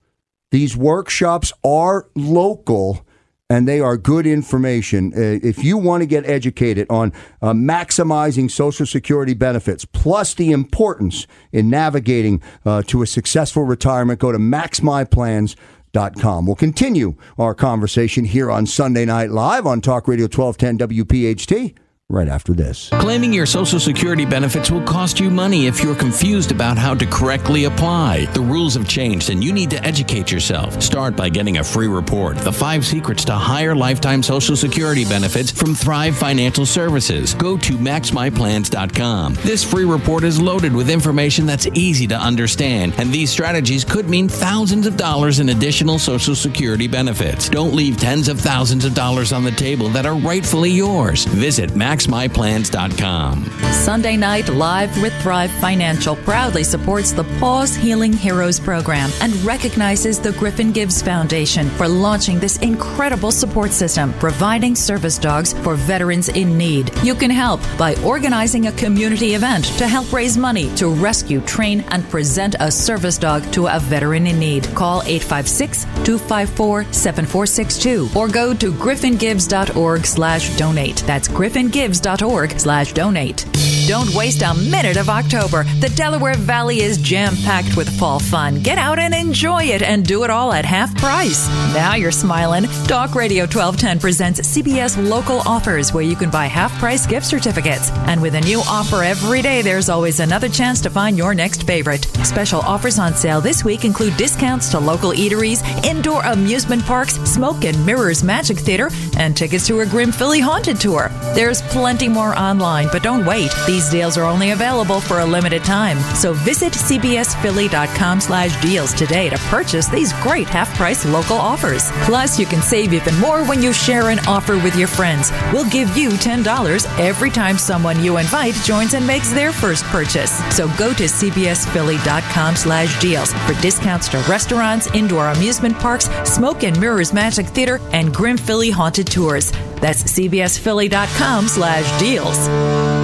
[0.51, 3.07] These workshops are local
[3.53, 5.13] and they are good information.
[5.15, 7.13] Uh, if you want to get educated on
[7.43, 14.21] uh, maximizing Social Security benefits, plus the importance in navigating uh, to a successful retirement,
[14.21, 16.47] go to maxmyplans.com.
[16.47, 21.75] We'll continue our conversation here on Sunday Night Live on Talk Radio 1210 WPHT
[22.13, 22.91] right after this.
[22.91, 27.07] Claiming your Social Security benefits will cost you money if you're confused about how to
[27.07, 28.27] correctly apply.
[28.27, 30.83] The rules have changed and you need to educate yourself.
[30.83, 35.51] Start by getting a free report The Five Secrets to Higher Lifetime Social Security Benefits
[35.51, 37.33] from Thrive Financial Services.
[37.35, 39.35] Go to maxmyplans.com.
[39.37, 44.11] This free report is loaded with information that's easy to understand, and these strategies could
[44.11, 47.49] mean thousands of dollars in additional Social Security benefits.
[47.49, 51.25] Don't leave tens of thousands of dollars on the table that are rightfully yours.
[51.25, 53.45] Visit Max maxmyplans.com.
[53.73, 60.21] Sunday Night Live with Thrive Financial proudly supports the Paws Healing Heroes program and recognizes
[60.21, 66.29] the Griffin Gibbs Foundation for launching this incredible support system, providing service dogs for veterans
[66.29, 66.93] in need.
[67.03, 71.81] You can help by organizing a community event to help raise money to rescue, train,
[71.89, 74.65] and present a service dog to a veteran in need.
[74.75, 81.03] Call 856 254 7462 or go to griffingibbs.org slash donate.
[81.07, 83.45] That's Griffin Gibbs gives.org slash donate.
[83.89, 85.65] Don't waste a minute of October.
[85.81, 88.63] The Delaware Valley is jam packed with fall fun.
[88.63, 91.49] Get out and enjoy it and do it all at half price.
[91.75, 92.65] Now you're smiling.
[92.87, 97.91] Talk Radio 1210 presents CBS Local Offers where you can buy half price gift certificates.
[98.07, 101.65] And with a new offer every day, there's always another chance to find your next
[101.65, 102.05] favorite.
[102.25, 107.65] Special offers on sale this week include discounts to local eateries, indoor amusement parks, Smoke
[107.65, 111.11] and Mirrors Magic Theater, and tickets to a Grim Philly Haunted Tour.
[111.35, 113.51] There's plenty more online, but don't wait.
[113.73, 115.99] These deals are only available for a limited time.
[116.15, 121.91] So visit cbsphilly.com slash deals today to purchase these great half-price local offers.
[122.05, 125.33] Plus, you can save even more when you share an offer with your friends.
[125.55, 130.33] We'll give you $10 every time someone you invite joins and makes their first purchase.
[130.55, 136.79] So go to cbsphilly.com slash deals for discounts to restaurants, indoor amusement parks, Smoke and
[136.79, 139.51] Mirrors Magic Theater, and Grim Philly Haunted Tours.
[139.81, 143.02] That's cbsphilly.com slash deals.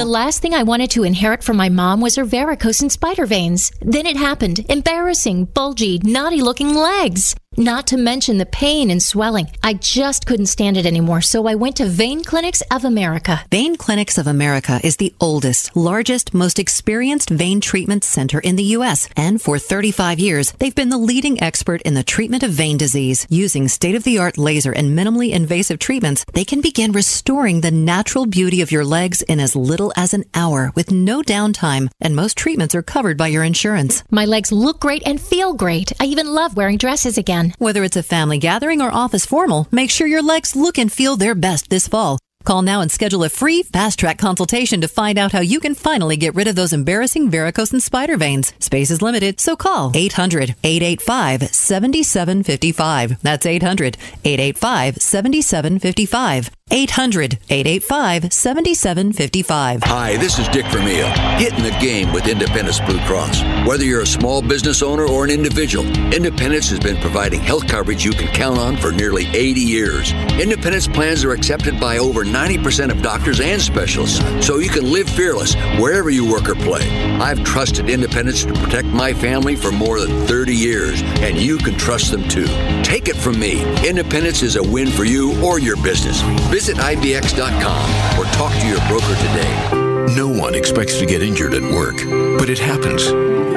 [0.00, 3.26] The last thing I wanted to inherit from my mom was her varicose and spider
[3.26, 3.70] veins.
[3.82, 4.64] Then it happened.
[4.70, 7.36] Embarrassing, bulgy, naughty looking legs.
[7.56, 9.50] Not to mention the pain and swelling.
[9.60, 13.44] I just couldn't stand it anymore, so I went to Vein Clinics of America.
[13.50, 18.62] Vein Clinics of America is the oldest, largest, most experienced vein treatment center in the
[18.78, 19.08] U.S.
[19.16, 23.26] And for 35 years, they've been the leading expert in the treatment of vein disease.
[23.28, 28.70] Using state-of-the-art laser and minimally invasive treatments, they can begin restoring the natural beauty of
[28.70, 31.90] your legs in as little as an hour with no downtime.
[32.00, 34.04] And most treatments are covered by your insurance.
[34.08, 35.92] My legs look great and feel great.
[35.98, 37.39] I even love wearing dresses again.
[37.58, 41.16] Whether it's a family gathering or office formal, make sure your legs look and feel
[41.16, 42.18] their best this fall.
[42.44, 45.74] Call now and schedule a free fast track consultation to find out how you can
[45.74, 48.54] finally get rid of those embarrassing varicose and spider veins.
[48.58, 53.22] Space is limited, so call 800 885 7755.
[53.22, 56.50] That's 800 885 7755.
[56.70, 59.82] 800 885 7755.
[59.84, 61.12] Hi, this is Dick Vermeil.
[61.38, 63.42] Get in the game with Independence Blue Cross.
[63.66, 68.04] Whether you're a small business owner or an individual, Independence has been providing health coverage
[68.04, 70.12] you can count on for nearly 80 years.
[70.40, 75.08] Independence plans are accepted by over 90% of doctors and specialists, so you can live
[75.08, 76.88] fearless wherever you work or play.
[77.18, 81.76] I've trusted Independence to protect my family for more than 30 years, and you can
[81.76, 82.46] trust them too.
[82.82, 86.22] Take it from me Independence is a win for you or your business.
[86.60, 90.14] Visit IBX.com or talk to your broker today.
[90.14, 91.96] No one expects to get injured at work,
[92.38, 93.10] but it happens.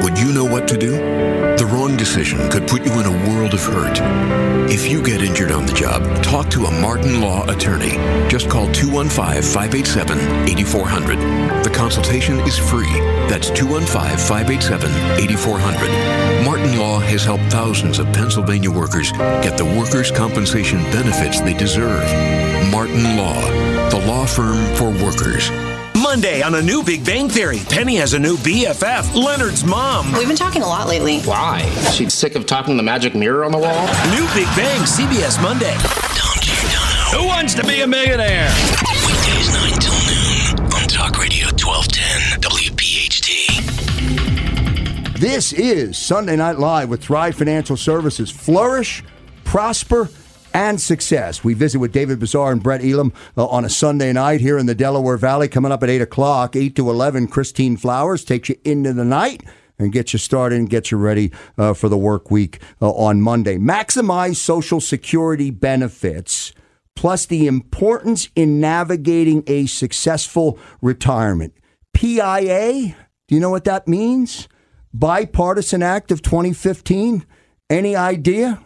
[0.06, 0.92] Would you know what to do?
[1.58, 4.00] The wrong decision could put you in a world of hurt.
[4.72, 7.92] If you get injured on the job, talk to a Martin Law attorney.
[8.30, 11.64] Just call 215 587 8400.
[11.66, 13.02] The consultation is free.
[13.28, 14.90] That's 215 587
[15.20, 16.46] 8400.
[16.46, 22.53] Martin Law has helped thousands of Pennsylvania workers get the workers' compensation benefits they deserve.
[22.74, 23.40] Martin Law,
[23.92, 25.52] the law firm for workers.
[25.96, 30.12] Monday on a new Big Bang Theory, Penny has a new BFF, Leonard's mom.
[30.14, 31.20] We've been talking a lot lately.
[31.22, 31.70] Why?
[31.92, 33.86] She's sick of talking to the magic mirror on the wall?
[34.10, 35.76] New Big Bang, CBS Monday.
[37.16, 38.50] Who wants to be a millionaire?
[39.06, 43.20] Weekdays 9 till noon on Talk Radio 1210 WPHT.
[45.20, 48.32] This is Sunday Night Live with Thrive Financial Services.
[48.32, 49.04] Flourish,
[49.44, 50.10] prosper,
[50.54, 51.44] and success.
[51.44, 54.66] We visit with David Bazaar and Brett Elam uh, on a Sunday night here in
[54.66, 55.48] the Delaware Valley.
[55.48, 59.44] Coming up at 8 o'clock, 8 to 11, Christine Flowers takes you into the night
[59.80, 63.22] and gets you started and gets you ready uh, for the work week uh, on
[63.22, 63.58] Monday.
[63.58, 66.54] Maximize Social Security benefits,
[66.96, 71.54] plus the importance in navigating a successful retirement.
[71.94, 72.96] PIA,
[73.28, 74.48] do you know what that means?
[74.94, 77.26] Bipartisan Act of 2015.
[77.70, 78.63] Any idea?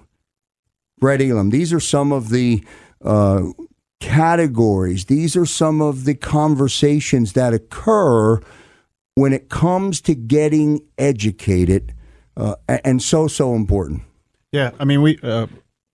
[1.00, 2.64] Brett Elam, these are some of the
[3.02, 3.44] uh,
[4.00, 8.40] categories, these are some of the conversations that occur
[9.16, 11.94] when it comes to getting educated
[12.36, 14.02] uh, and so, so important.
[14.52, 15.48] Yeah, I mean, we uh,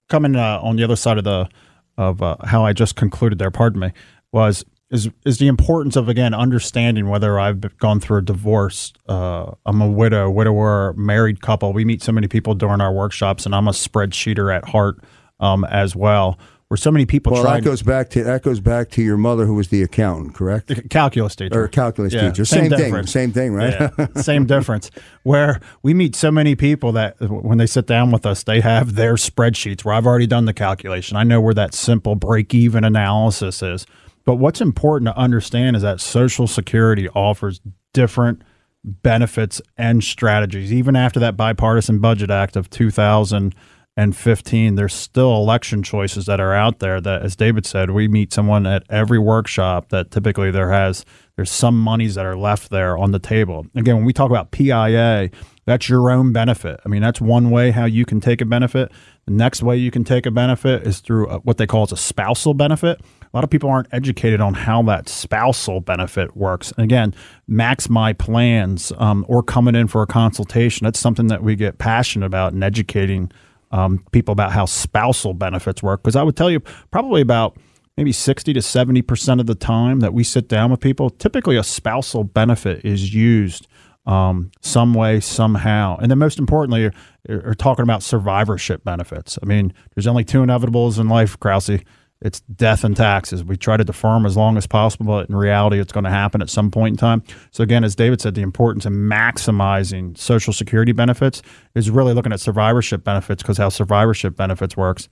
[0.09, 1.49] coming uh, on the other side of the
[1.97, 3.51] of uh, how I just concluded there.
[3.51, 3.91] Pardon me.
[4.31, 9.51] Was is is the importance of again understanding whether I've gone through a divorce, uh,
[9.65, 11.73] I'm a widow, widower, married couple.
[11.73, 14.99] We meet so many people during our workshops, and I'm a spreadsheeter at heart
[15.39, 16.37] um, as well.
[16.69, 19.17] Where so many people Well, try that goes back to that goes back to your
[19.17, 20.67] mother, who was the accountant, correct?
[20.67, 22.45] The calculus teacher or calculus Yeah, teacher.
[22.45, 23.05] same Same, thing.
[23.07, 23.91] Same thing, right?
[23.97, 24.89] Yeah, same difference.
[25.23, 28.95] Where we meet so many people that when they sit down with us, they have
[28.95, 31.15] their spreadsheets where I've already done the calculation.
[31.17, 33.85] I know where that simple break even analysis is.
[34.25, 37.59] But what's important to understand is that Social Security offers
[37.93, 38.41] different
[38.83, 40.73] benefits and strategies.
[40.73, 46.79] Even after that bipartisan budget act of 2015, there's still election choices that are out
[46.79, 51.05] there that, as David said, we meet someone at every workshop that typically there has
[51.35, 53.65] there's some monies that are left there on the table.
[53.75, 55.29] Again, when we talk about PIA,
[55.65, 56.79] that's your own benefit.
[56.85, 58.91] I mean, that's one way how you can take a benefit.
[59.25, 61.91] The next way you can take a benefit is through a, what they call as
[61.91, 62.99] a spousal benefit.
[62.99, 66.73] A lot of people aren't educated on how that spousal benefit works.
[66.77, 67.15] And again,
[67.47, 71.77] Max My Plans um, or coming in for a consultation, that's something that we get
[71.77, 73.31] passionate about and educating
[73.71, 76.03] um, people about how spousal benefits work.
[76.03, 76.59] Because I would tell you,
[76.91, 77.57] probably about
[77.97, 81.63] maybe 60 to 70% of the time that we sit down with people, typically a
[81.63, 83.67] spousal benefit is used
[84.05, 85.97] um, some way, somehow.
[85.97, 89.39] And then most importantly, are, are talking about survivorship benefits.
[89.41, 91.79] I mean, there's only two inevitables in life, Krause.
[92.21, 93.43] It's death and taxes.
[93.43, 96.09] We try to defer them as long as possible, but in reality, it's going to
[96.09, 97.21] happen at some point in time.
[97.51, 101.41] So, again, as David said, the importance of maximizing Social Security benefits
[101.75, 105.09] is really looking at survivorship benefits because how survivorship benefits works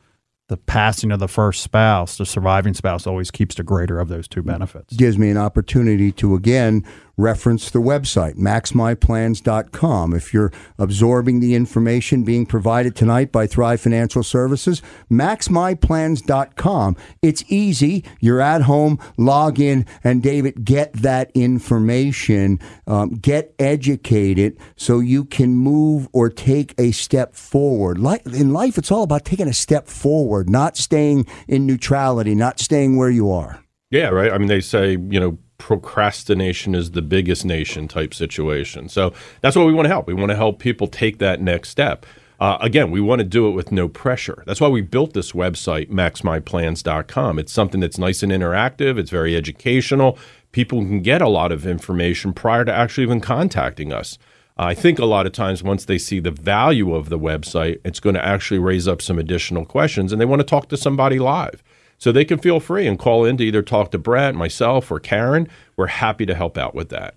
[0.52, 4.28] the passing of the first spouse, the surviving spouse always keeps the greater of those
[4.28, 4.94] two benefits.
[4.98, 6.86] gives me an opportunity to again
[7.18, 14.24] reference the website maxmyplans.com if you're absorbing the information being provided tonight by thrive financial
[14.24, 18.04] services maxmyplans.com it's easy.
[18.20, 18.98] You're at home.
[19.18, 19.86] Log in.
[20.04, 22.60] And david get that information.
[22.88, 27.98] Um, get educated so you can move or take a step forward.
[28.26, 32.98] In life it's all about taking a step forward not staying in neutrality not staying
[32.98, 34.32] where you are Yeah, right.
[34.32, 38.90] I mean, they say, you know, procrastination is the biggest nation type situation.
[38.90, 40.08] So that's what we want to help.
[40.08, 42.06] We want to help people take that next step.
[42.40, 44.44] Uh, again, we want to do it with no pressure.
[44.48, 47.38] That's why we built this website, maxmyplans.com.
[47.38, 50.18] It's something that's nice and interactive, it's very educational.
[50.52, 54.18] People can get a lot of information prior to actually even contacting us.
[54.62, 58.00] I think a lot of times once they see the value of the website, it's
[58.00, 61.17] going to actually raise up some additional questions and they want to talk to somebody
[61.17, 61.63] live.
[61.97, 65.00] So they can feel free and call in to either talk to Brett, myself, or
[65.00, 65.47] Karen.
[65.78, 67.15] We're happy to help out with that.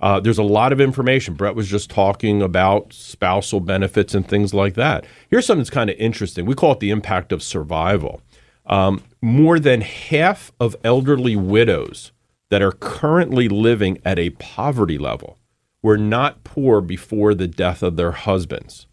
[0.00, 1.34] Uh, there's a lot of information.
[1.34, 5.06] Brett was just talking about spousal benefits and things like that.
[5.28, 6.46] Here's something that's kind of interesting.
[6.46, 8.22] We call it the impact of survival.
[8.64, 12.12] Um, more than half of elderly widows
[12.48, 15.38] that are currently living at a poverty level
[15.86, 18.88] were not poor before the death of their husbands.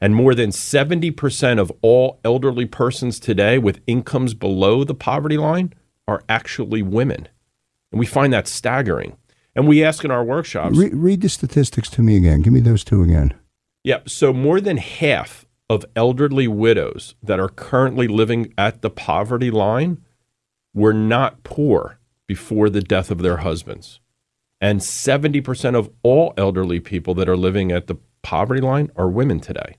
[0.00, 5.74] And more than 70% of all elderly persons today with incomes below the poverty line
[6.08, 7.28] are actually women.
[7.92, 9.18] And we find that staggering.
[9.54, 10.78] And we ask in our workshops.
[10.78, 12.40] Re- read the statistics to me again.
[12.40, 13.34] Give me those two again.
[13.82, 14.08] Yep.
[14.08, 20.00] So more than half of elderly widows that are currently living at the poverty line
[20.72, 24.00] were not poor before the death of their husbands.
[24.64, 29.38] And 70% of all elderly people that are living at the poverty line are women
[29.38, 29.76] today.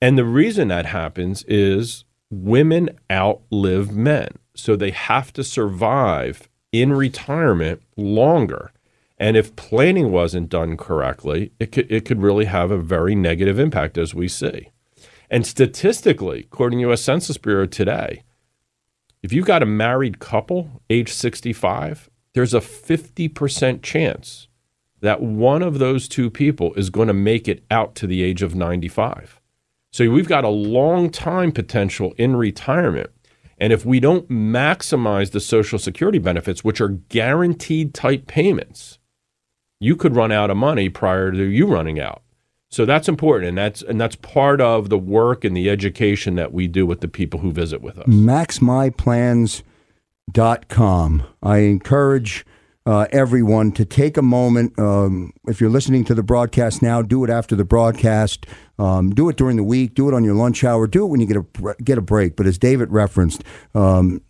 [0.00, 4.28] And the reason that happens is women outlive men.
[4.54, 8.70] So they have to survive in retirement longer.
[9.18, 13.58] And if planning wasn't done correctly, it could, it could really have a very negative
[13.58, 14.70] impact, as we see.
[15.28, 17.02] And statistically, according to U.S.
[17.02, 18.22] Census Bureau today,
[19.24, 22.08] if you've got a married couple age 65,
[22.38, 24.46] there's a 50% chance
[25.00, 28.42] that one of those two people is going to make it out to the age
[28.42, 29.40] of 95.
[29.90, 33.10] So we've got a long time potential in retirement.
[33.58, 39.00] And if we don't maximize the Social Security benefits, which are guaranteed type payments,
[39.80, 42.22] you could run out of money prior to you running out.
[42.70, 46.52] So that's important, and that's and that's part of the work and the education that
[46.52, 48.06] we do with the people who visit with us.
[50.32, 51.22] MaxMyPlans.com.
[51.42, 52.44] I encourage
[52.86, 54.78] uh, everyone to take a moment.
[54.78, 58.46] Um, if you're listening to the broadcast now, do it after the broadcast.
[58.78, 59.94] Um, do it during the week.
[59.94, 60.86] Do it on your lunch hour.
[60.86, 62.36] Do it when you get a get a break.
[62.36, 64.22] But as David referenced, um,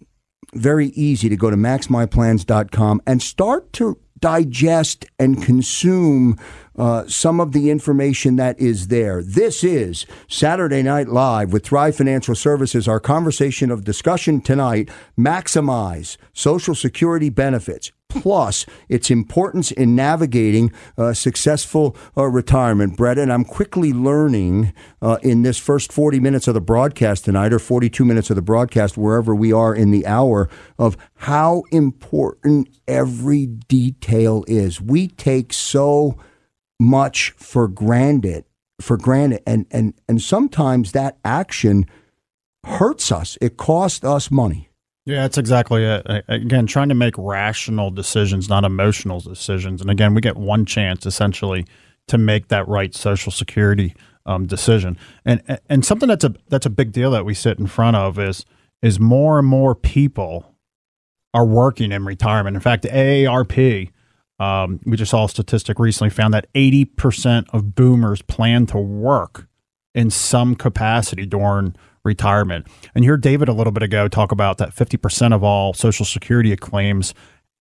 [0.54, 6.38] very easy to go to MaxMyPlans.com and start to digest and consume
[6.76, 9.22] uh, some of the information that is there.
[9.22, 12.86] This is Saturday Night Live with Thrive Financial Services.
[12.86, 14.88] Our conversation of discussion tonight
[15.18, 22.96] maximize Social Security benefits plus its importance in navigating uh, successful uh, retirement.
[22.96, 27.52] Brett, and I'm quickly learning uh, in this first 40 minutes of the broadcast tonight,
[27.52, 30.48] or 42 minutes of the broadcast, wherever we are in the hour,
[30.78, 34.80] of how important every detail is.
[34.80, 36.18] We take so
[36.80, 38.44] much for granted,
[38.80, 41.86] for granted, and and and sometimes that action
[42.64, 43.36] hurts us.
[43.40, 44.67] It costs us money.
[45.08, 46.06] Yeah, that's exactly it.
[46.28, 49.80] Again, trying to make rational decisions, not emotional decisions.
[49.80, 51.64] And again, we get one chance essentially
[52.08, 53.94] to make that right Social Security
[54.26, 54.98] um, decision.
[55.24, 58.18] And and something that's a that's a big deal that we sit in front of
[58.18, 58.44] is
[58.82, 60.54] is more and more people
[61.32, 62.54] are working in retirement.
[62.54, 63.90] In fact, AARP,
[64.38, 69.48] um, we just saw a statistic recently found that 80% of boomers plan to work
[69.94, 72.66] in some capacity during retirement.
[72.94, 76.04] And you heard David a little bit ago talk about that 50% of all Social
[76.04, 77.14] Security claims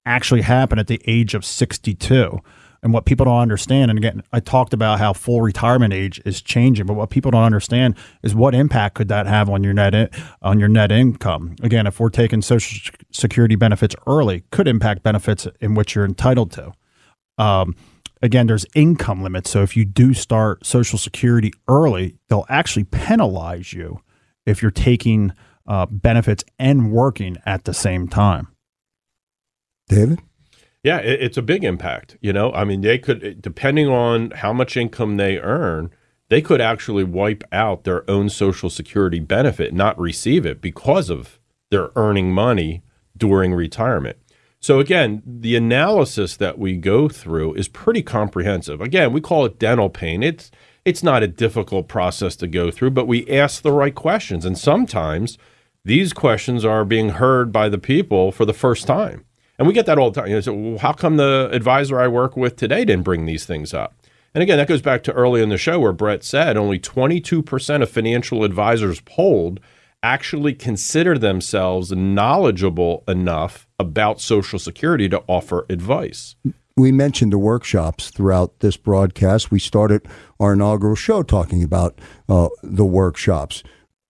[0.06, 2.40] actually happen at the age of 62.
[2.84, 6.42] And what people don't understand, and again, I talked about how full retirement age is
[6.42, 9.96] changing, but what people don't understand is what impact could that have on your net
[9.96, 10.10] in,
[10.42, 11.56] on your net income.
[11.62, 16.52] Again, if we're taking Social Security benefits early, could impact benefits in which you're entitled
[16.52, 16.72] to.
[17.38, 17.76] Um,
[18.22, 19.50] again, there's income limits.
[19.50, 24.02] So if you do start Social Security early, they'll actually penalize you
[24.48, 25.34] if you're taking
[25.68, 28.48] uh, benefits and working at the same time.
[29.90, 30.20] David?
[30.84, 32.18] Yeah, it, it's a big impact.
[32.22, 35.92] You know, I mean, they could, depending on how much income they earn,
[36.30, 41.40] they could actually wipe out their own Social Security benefit, not receive it because of
[41.70, 42.84] their earning money
[43.16, 44.18] during retirement.
[44.60, 48.82] So, again, the analysis that we go through is pretty comprehensive.
[48.82, 50.24] Again, we call it dental pain.
[50.24, 50.52] It's
[50.84, 54.46] it's not a difficult process to go through, but we ask the right questions.
[54.46, 55.38] And sometimes
[55.84, 59.26] these questions are being heard by the people for the first time.
[59.58, 60.30] And we get that all the time.
[60.30, 63.74] You know, so, how come the advisor I work with today didn't bring these things
[63.74, 63.96] up?
[64.34, 67.82] And again, that goes back to early in the show where Brett said only 22%
[67.82, 69.60] of financial advisors polled
[70.08, 76.36] actually consider themselves knowledgeable enough about Social Security to offer advice
[76.78, 79.50] we mentioned the workshops throughout this broadcast.
[79.50, 80.08] We started
[80.40, 82.00] our inaugural show talking about
[82.30, 83.64] uh, the workshops.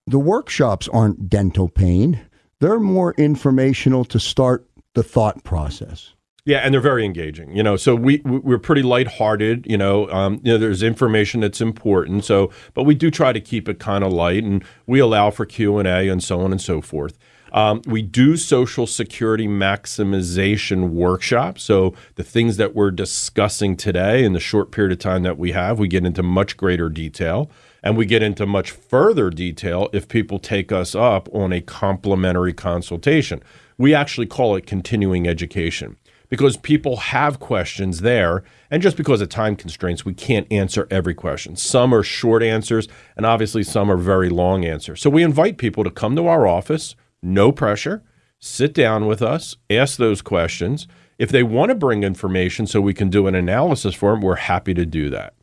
[0.06, 2.20] The workshops aren't dental pain,
[2.60, 6.14] they're more informational to start the thought process.
[6.48, 7.54] Yeah, and they're very engaging.
[7.54, 9.68] You know, so we we're pretty lighthearted.
[9.68, 12.24] You know, um, you know, there's information that's important.
[12.24, 15.45] So, but we do try to keep it kind of light, and we allow for
[15.45, 17.18] Q and A and so on and so forth.
[17.52, 21.64] Um, we do Social Security maximization workshops.
[21.64, 25.52] So, the things that we're discussing today in the short period of time that we
[25.52, 27.52] have, we get into much greater detail.
[27.84, 32.52] And we get into much further detail if people take us up on a complimentary
[32.52, 33.41] consultation.
[33.78, 35.95] We actually call it continuing education
[36.30, 38.43] because people have questions there.
[38.69, 41.55] And just because of time constraints, we can't answer every question.
[41.55, 45.01] Some are short answers, and obviously some are very long answers.
[45.01, 48.03] So we invite people to come to our office no pressure.
[48.39, 50.88] sit down with us, ask those questions.
[51.17, 54.36] If they want to bring information so we can do an analysis for them, we're
[54.36, 55.34] happy to do that.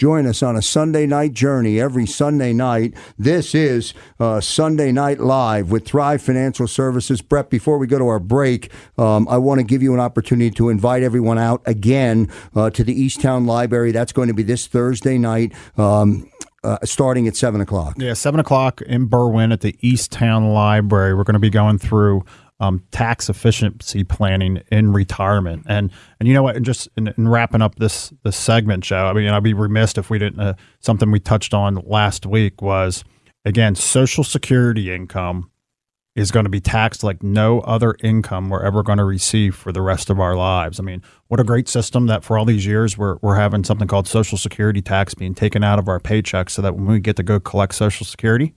[0.00, 2.94] Join us on a Sunday night journey every Sunday night.
[3.18, 7.20] This is uh, Sunday Night Live with Thrive Financial Services.
[7.20, 10.50] Brett, before we go to our break, um, I want to give you an opportunity
[10.52, 13.92] to invite everyone out again uh, to the Easttown Library.
[13.92, 15.52] That's going to be this Thursday night.
[15.76, 16.30] Um,
[16.64, 17.96] uh, starting at seven o'clock.
[17.98, 21.14] Yeah, seven o'clock in Berwyn at the Easttown Library.
[21.14, 22.24] We're going to be going through
[22.60, 26.56] um, tax efficiency planning in retirement, and and you know what?
[26.56, 29.06] And just in, in wrapping up this this segment, Joe.
[29.06, 30.40] I mean, I'd be remiss if we didn't.
[30.40, 33.04] Uh, something we touched on last week was
[33.44, 35.50] again Social Security income
[36.16, 39.72] is going to be taxed like no other income we're ever going to receive for
[39.72, 40.80] the rest of our lives.
[40.80, 43.86] I mean, what a great system that for all these years we're, we're having something
[43.86, 47.16] called Social Security tax being taken out of our paychecks so that when we get
[47.16, 48.54] to go collect Social Security,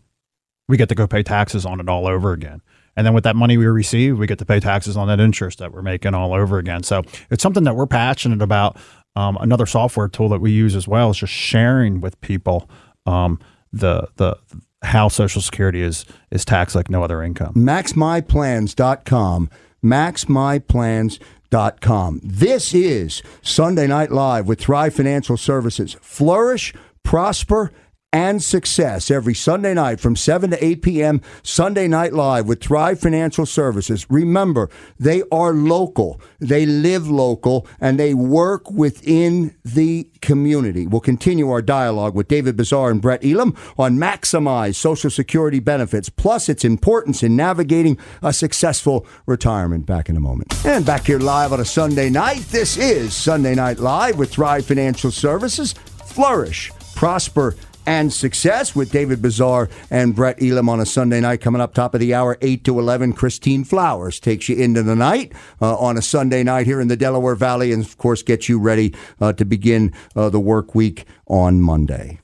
[0.67, 2.61] we get to go pay taxes on it all over again.
[2.95, 5.59] And then with that money we receive, we get to pay taxes on that interest
[5.59, 6.83] that we're making all over again.
[6.83, 8.77] So it's something that we're passionate about.
[9.15, 12.69] Um, another software tool that we use as well is just sharing with people
[13.05, 13.39] um,
[13.71, 14.37] the the
[14.83, 17.53] how Social Security is is taxed like no other income.
[17.55, 19.49] MaxMyPlans.com.
[19.83, 22.21] MaxMyPlans.com.
[22.23, 25.95] This is Sunday Night Live with Thrive Financial Services.
[26.01, 26.73] Flourish,
[27.03, 27.71] prosper,
[28.13, 31.21] and success every Sunday night from 7 to 8 p.m.
[31.41, 34.09] Sunday Night Live with Thrive Financial Services.
[34.09, 40.85] Remember, they are local, they live local, and they work within the community.
[40.85, 46.07] We'll continue our dialogue with David Bazaar and Brett Elam on maximize Social Security benefits,
[46.07, 49.87] plus its importance in navigating a successful retirement.
[49.87, 50.53] Back in a moment.
[50.65, 52.41] And back here live on a Sunday night.
[52.51, 55.73] This is Sunday Night Live with Thrive Financial Services.
[56.05, 57.55] Flourish, prosper,
[57.85, 61.41] and success with David Bazaar and Brett Elam on a Sunday night.
[61.41, 64.95] Coming up top of the hour, 8 to 11, Christine Flowers takes you into the
[64.95, 68.47] night uh, on a Sunday night here in the Delaware Valley and, of course, gets
[68.47, 72.19] you ready uh, to begin uh, the work week on Monday.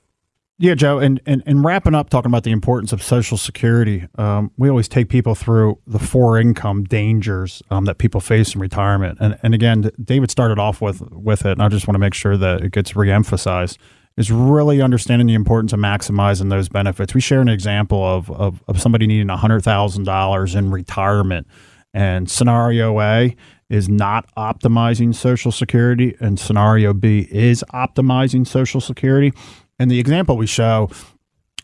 [0.62, 4.52] Yeah, Joe, and, and, and wrapping up talking about the importance of Social Security, um,
[4.58, 9.20] we always take people through the four income dangers um, that people face in retirement.
[9.22, 12.14] And, and again, David started off with, with it, and I just want to make
[12.14, 13.78] sure that it gets reemphasized
[14.18, 17.14] is really understanding the importance of maximizing those benefits.
[17.14, 21.48] We share an example of, of, of somebody needing $100,000 in retirement,
[21.94, 23.36] and scenario A
[23.70, 29.32] is not optimizing Social Security, and scenario B is optimizing Social Security.
[29.78, 30.90] And the example we show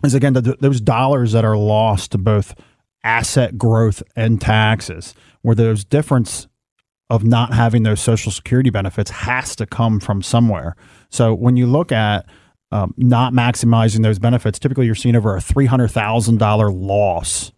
[0.04, 2.56] is again the, those dollars that are lost to both
[3.04, 6.48] asset growth and taxes, where those difference
[7.10, 10.76] of not having those Social Security benefits has to come from somewhere.
[11.10, 12.26] So when you look at
[12.72, 17.52] um, not maximizing those benefits, typically you're seeing over a $300,000 loss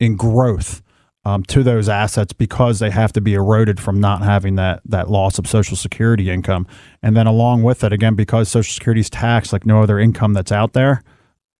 [0.00, 0.82] in growth
[1.24, 5.10] um, to those assets because they have to be eroded from not having that that
[5.10, 6.66] loss of Social Security income.
[7.02, 10.34] And then along with it, again, because Social Security is taxed like no other income
[10.34, 11.02] that's out there.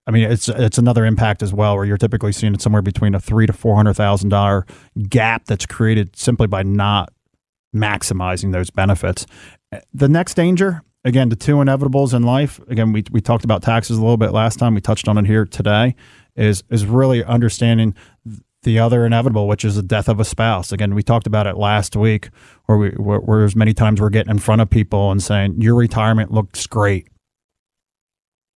[0.07, 3.15] I mean, it's it's another impact as well, where you're typically seeing it somewhere between
[3.15, 4.67] a three to four hundred thousand dollar
[5.09, 7.11] gap that's created simply by not
[7.75, 9.27] maximizing those benefits.
[9.93, 12.61] The next danger again, the two inevitables in life.
[12.69, 14.75] Again, we we talked about taxes a little bit last time.
[14.75, 15.95] We touched on it here today.
[16.35, 17.95] Is is really understanding
[18.63, 20.73] the other inevitable, which is the death of a spouse.
[20.73, 22.31] Again, we talked about it last week,
[22.67, 25.61] where we where, where as many times we're getting in front of people and saying
[25.61, 27.09] your retirement looks great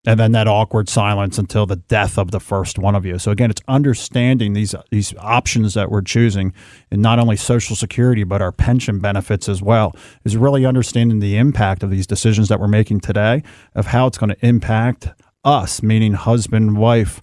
[0.09, 3.19] and then that awkward silence until the death of the first one of you.
[3.19, 6.55] So again, it's understanding these these options that we're choosing,
[6.91, 9.95] and not only Social Security but our pension benefits as well.
[10.25, 13.43] Is really understanding the impact of these decisions that we're making today,
[13.75, 15.11] of how it's going to impact
[15.45, 17.21] us, meaning husband, wife,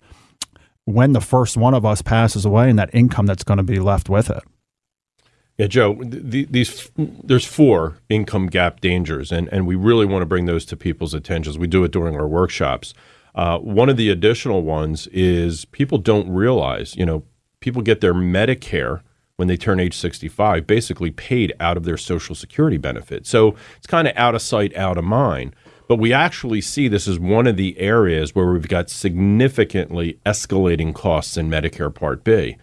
[0.84, 3.80] when the first one of us passes away, and that income that's going to be
[3.80, 4.44] left with it.
[5.58, 10.26] Yeah, Joe, the, these there's four income gap dangers, and, and we really want to
[10.26, 11.58] bring those to people's attentions.
[11.58, 12.94] We do it during our workshops.
[13.34, 17.24] Uh, one of the additional ones is people don't realize, you know,
[17.62, 19.02] people get their Medicare
[19.38, 23.26] when they turn age 65, basically paid out of their Social Security benefit.
[23.26, 25.56] So it's kind of out of sight, out of mind.
[25.88, 30.96] But we actually see this is one of the areas where we've got significantly escalating
[30.96, 32.58] costs in Medicare Part B.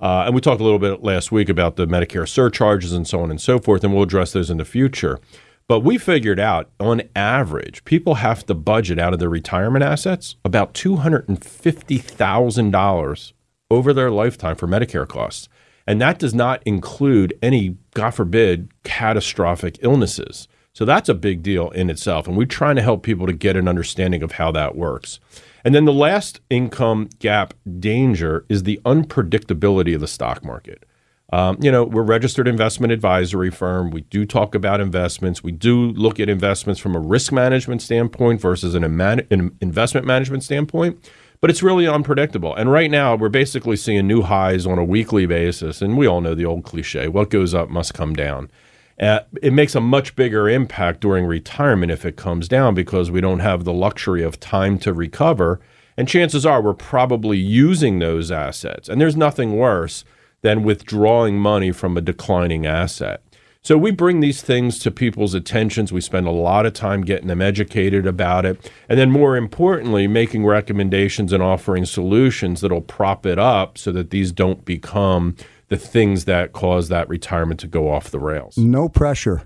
[0.00, 3.20] Uh, and we talked a little bit last week about the Medicare surcharges and so
[3.20, 5.18] on and so forth, and we'll address those in the future.
[5.66, 10.36] But we figured out on average, people have to budget out of their retirement assets
[10.44, 13.32] about $250,000
[13.70, 15.50] over their lifetime for Medicare costs.
[15.86, 20.48] And that does not include any, God forbid, catastrophic illnesses.
[20.72, 22.26] So that's a big deal in itself.
[22.26, 25.20] And we're trying to help people to get an understanding of how that works.
[25.64, 30.84] And then the last income gap danger is the unpredictability of the stock market.
[31.30, 33.90] Um, you know, we're registered investment advisory firm.
[33.90, 35.42] We do talk about investments.
[35.42, 40.42] We do look at investments from a risk management standpoint versus an, an investment management
[40.42, 41.10] standpoint.
[41.40, 42.54] But it's really unpredictable.
[42.54, 45.80] And right now, we're basically seeing new highs on a weekly basis.
[45.82, 48.50] And we all know the old cliche what goes up must come down.
[49.00, 53.20] Uh, it makes a much bigger impact during retirement if it comes down because we
[53.20, 55.60] don't have the luxury of time to recover.
[55.96, 58.88] And chances are we're probably using those assets.
[58.88, 60.04] And there's nothing worse
[60.42, 63.22] than withdrawing money from a declining asset.
[63.60, 65.92] So we bring these things to people's attentions.
[65.92, 68.70] We spend a lot of time getting them educated about it.
[68.88, 74.10] And then, more importantly, making recommendations and offering solutions that'll prop it up so that
[74.10, 75.36] these don't become
[75.68, 78.56] the things that cause that retirement to go off the rails.
[78.56, 79.42] No pressure.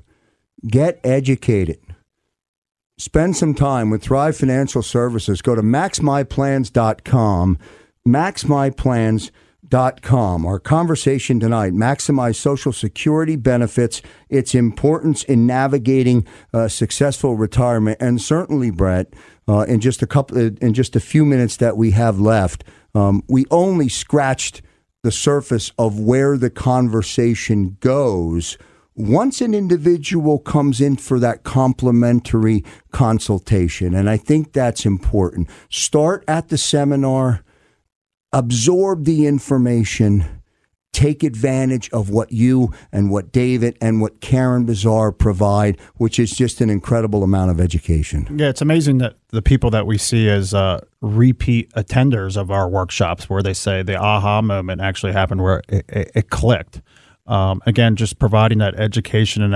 [0.67, 1.81] Get educated.
[2.99, 5.43] Spend some time with Thrive Financial Services.
[5.43, 7.59] Go to maxmyplans.com.
[8.07, 10.47] Maxmyplans.com.
[10.47, 18.21] Our conversation tonight maximize Social Security benefits, its importance in navigating uh, successful retirement, and
[18.21, 19.13] certainly, Brett,
[19.49, 22.63] uh, in just a couple, in just a few minutes that we have left,
[22.95, 24.61] um, we only scratched
[25.03, 28.57] the surface of where the conversation goes
[28.95, 33.95] once an individual comes in for that complimentary consultation.
[33.95, 35.49] And I think that's important.
[35.71, 37.43] Start at the seminar,
[38.33, 40.42] absorb the information.
[40.93, 46.33] Take advantage of what you and what David and what Karen Bazaar provide, which is
[46.33, 48.29] just an incredible amount of education.
[48.39, 52.69] Yeah, it's amazing that the people that we see as uh, repeat attenders of our
[52.69, 56.83] workshops, where they say the aha moment actually happened where it, it, it clicked.
[57.27, 59.55] Um, again, just providing that education and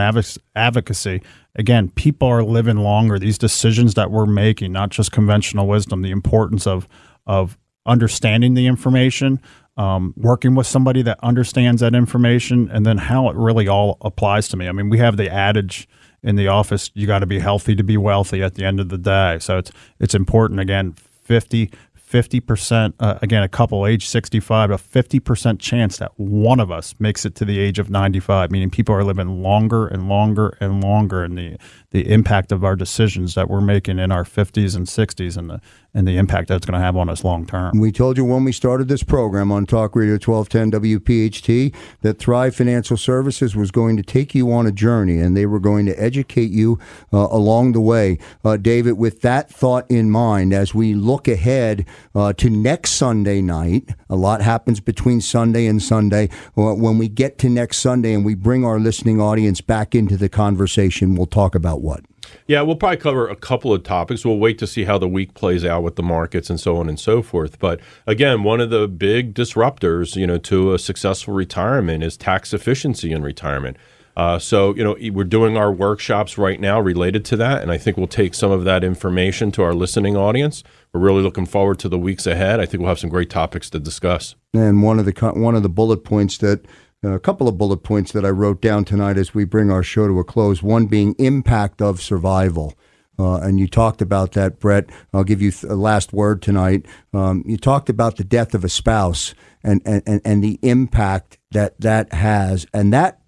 [0.55, 1.21] advocacy.
[1.57, 3.19] Again, people are living longer.
[3.19, 6.89] These decisions that we're making, not just conventional wisdom, the importance of
[7.27, 9.41] of understanding the information,
[9.77, 14.49] um, working with somebody that understands that information, and then how it really all applies
[14.49, 14.69] to me.
[14.69, 15.89] I mean, we have the adage
[16.23, 18.43] in the office: you got to be healthy to be wealthy.
[18.43, 20.61] At the end of the day, so it's it's important.
[20.61, 21.71] Again, 50
[22.11, 27.25] 50%, uh, again, a couple age 65, a 50% chance that one of us makes
[27.25, 31.25] it to the age of 95, meaning people are living longer and longer and longer.
[31.25, 31.57] And the,
[31.91, 35.61] the impact of our decisions that we're making in our 50s and 60s and the,
[35.97, 37.81] and the impact that's going to have on us long term.
[37.81, 42.55] We told you when we started this program on Talk Radio 1210 WPHT that Thrive
[42.55, 45.99] Financial Services was going to take you on a journey and they were going to
[46.01, 46.79] educate you
[47.15, 48.19] uh, along the way.
[48.45, 53.41] Uh, David, with that thought in mind, as we look ahead uh, to next Sunday
[53.41, 56.29] night, a lot happens between Sunday and Sunday.
[56.59, 60.19] Uh, when we get to next Sunday and we bring our listening audience back into
[60.19, 62.05] the conversation, we'll talk about what?
[62.47, 64.25] Yeah, we'll probably cover a couple of topics.
[64.25, 66.89] We'll wait to see how the week plays out with the markets and so on
[66.89, 67.59] and so forth.
[67.59, 72.53] But again, one of the big disruptors, you know, to a successful retirement is tax
[72.53, 73.77] efficiency in retirement.
[74.17, 77.77] Uh, so, you know, we're doing our workshops right now related to that, and I
[77.77, 80.65] think we'll take some of that information to our listening audience.
[80.95, 82.59] We're really looking forward to the weeks ahead.
[82.59, 84.35] I think we'll have some great topics to discuss.
[84.55, 86.65] And one of the one of the bullet points that
[87.03, 90.09] a couple of bullet points that I wrote down tonight as we bring our show
[90.09, 90.63] to a close.
[90.63, 92.75] One being impact of survival.
[93.19, 94.91] Uh, and you talked about that, Brett.
[95.13, 96.85] I'll give you a last word tonight.
[97.15, 101.81] Um, you talked about the death of a spouse and, and, and the impact that
[101.81, 102.67] that has.
[102.75, 103.21] And that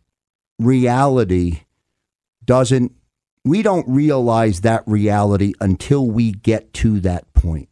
[0.58, 1.60] reality
[2.44, 2.92] doesn't,
[3.44, 7.68] we don't realize that reality until we get to that point.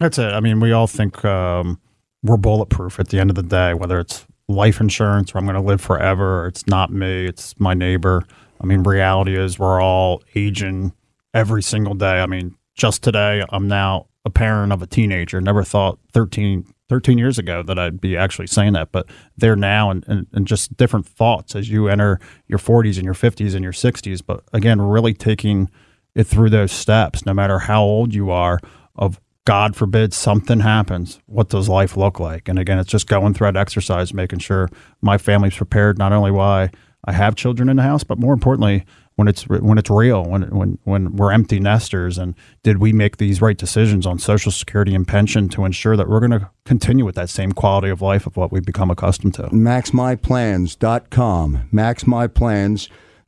[0.00, 0.32] That's it.
[0.32, 1.78] I mean, we all think um,
[2.22, 5.54] we're bulletproof at the end of the day, whether it's life insurance or I'm going
[5.54, 6.46] to live forever.
[6.46, 8.24] it's not me, it's my neighbor.
[8.60, 10.92] I mean, reality is we're all aging
[11.34, 12.20] every single day.
[12.20, 15.40] I mean, just today, I'm now a parent of a teenager.
[15.40, 19.90] Never thought 13, 13 years ago that I'd be actually saying that, but there now
[19.90, 23.64] and, and, and just different thoughts as you enter your 40s and your 50s and
[23.64, 24.22] your 60s.
[24.24, 25.70] But again, really taking
[26.14, 28.60] it through those steps, no matter how old you are,
[28.94, 32.48] of God forbid something happens, what does life look like?
[32.48, 34.68] And again, it's just going through that exercise, making sure
[35.00, 36.70] my family's prepared, not only why
[37.04, 38.84] I have children in the house, but more importantly,
[39.16, 43.18] when it's when it's real, when when when we're empty nesters, and did we make
[43.18, 47.04] these right decisions on Social Security and pension to ensure that we're going to continue
[47.04, 49.42] with that same quality of life of what we've become accustomed to?
[49.42, 51.68] MaxMyPlans.com.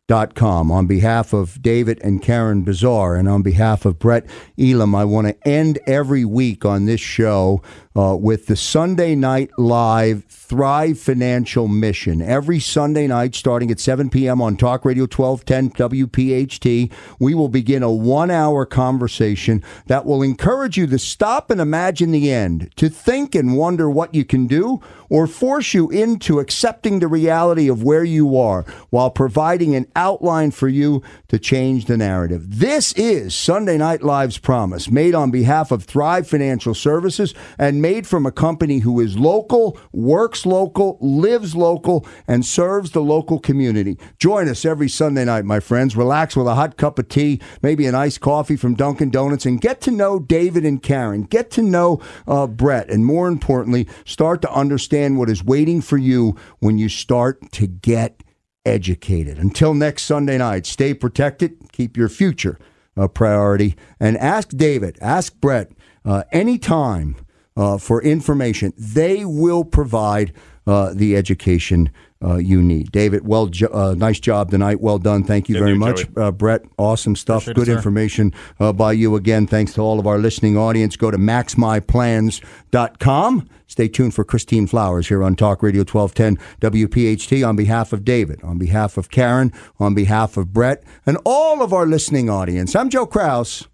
[0.07, 0.71] MaxMyPlans.com Com.
[0.71, 4.27] On behalf of David and Karen Bazaar and on behalf of Brett
[4.59, 7.63] Elam, I want to end every week on this show
[7.97, 12.21] uh, with the Sunday Night Live Thrive Financial Mission.
[12.21, 14.43] Every Sunday night, starting at 7 p.m.
[14.43, 20.77] on Talk Radio 1210 WPHT, we will begin a one hour conversation that will encourage
[20.77, 24.83] you to stop and imagine the end, to think and wonder what you can do,
[25.09, 30.51] or force you into accepting the reality of where you are while providing an outline
[30.51, 32.59] for you to change the narrative.
[32.59, 38.07] This is Sunday Night Live's promise, made on behalf of Thrive Financial Services and made
[38.07, 43.99] from a company who is local, works local, lives local, and serves the local community.
[44.19, 45.95] Join us every Sunday night, my friends.
[45.95, 49.61] Relax with a hot cup of tea, maybe an iced coffee from Dunkin' Donuts, and
[49.61, 51.25] get to know David and Karen.
[51.25, 55.99] Get to know uh, Brett, and more importantly, start to understand what is waiting for
[55.99, 58.23] you when you start to get
[58.65, 59.37] educated.
[59.37, 62.59] Until next Sunday night, stay protected, keep your future
[62.97, 65.73] a priority, and ask David, ask Brett
[66.07, 67.17] uh, anytime
[67.57, 68.73] uh, for information.
[68.77, 70.33] They will provide
[70.67, 71.91] uh, the education
[72.25, 72.91] uh, you need.
[72.91, 74.81] David, well, jo- uh, nice job tonight.
[74.81, 75.25] Well done.
[75.25, 76.07] Thank you Thank very you, much.
[76.17, 77.43] Uh, Brett, awesome stuff.
[77.43, 77.77] Appreciate Good sir.
[77.77, 79.47] information uh, by you again.
[79.47, 80.97] Thanks to all of our listening audience.
[80.97, 83.49] Go to maxmyplans.com.
[83.67, 88.43] Stay tuned for Christine Flowers here on Talk Radio 1210 WPHT on behalf of David,
[88.43, 92.77] on behalf of Karen, on behalf of Brett, and all of our listening audience.
[92.77, 93.67] I'm Joe Kraus.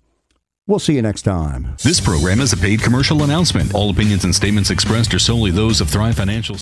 [0.70, 1.74] We'll see you next time.
[1.82, 3.74] This program is a paid commercial announcement.
[3.74, 6.60] All opinions and statements expressed are solely those of Thrive Financial.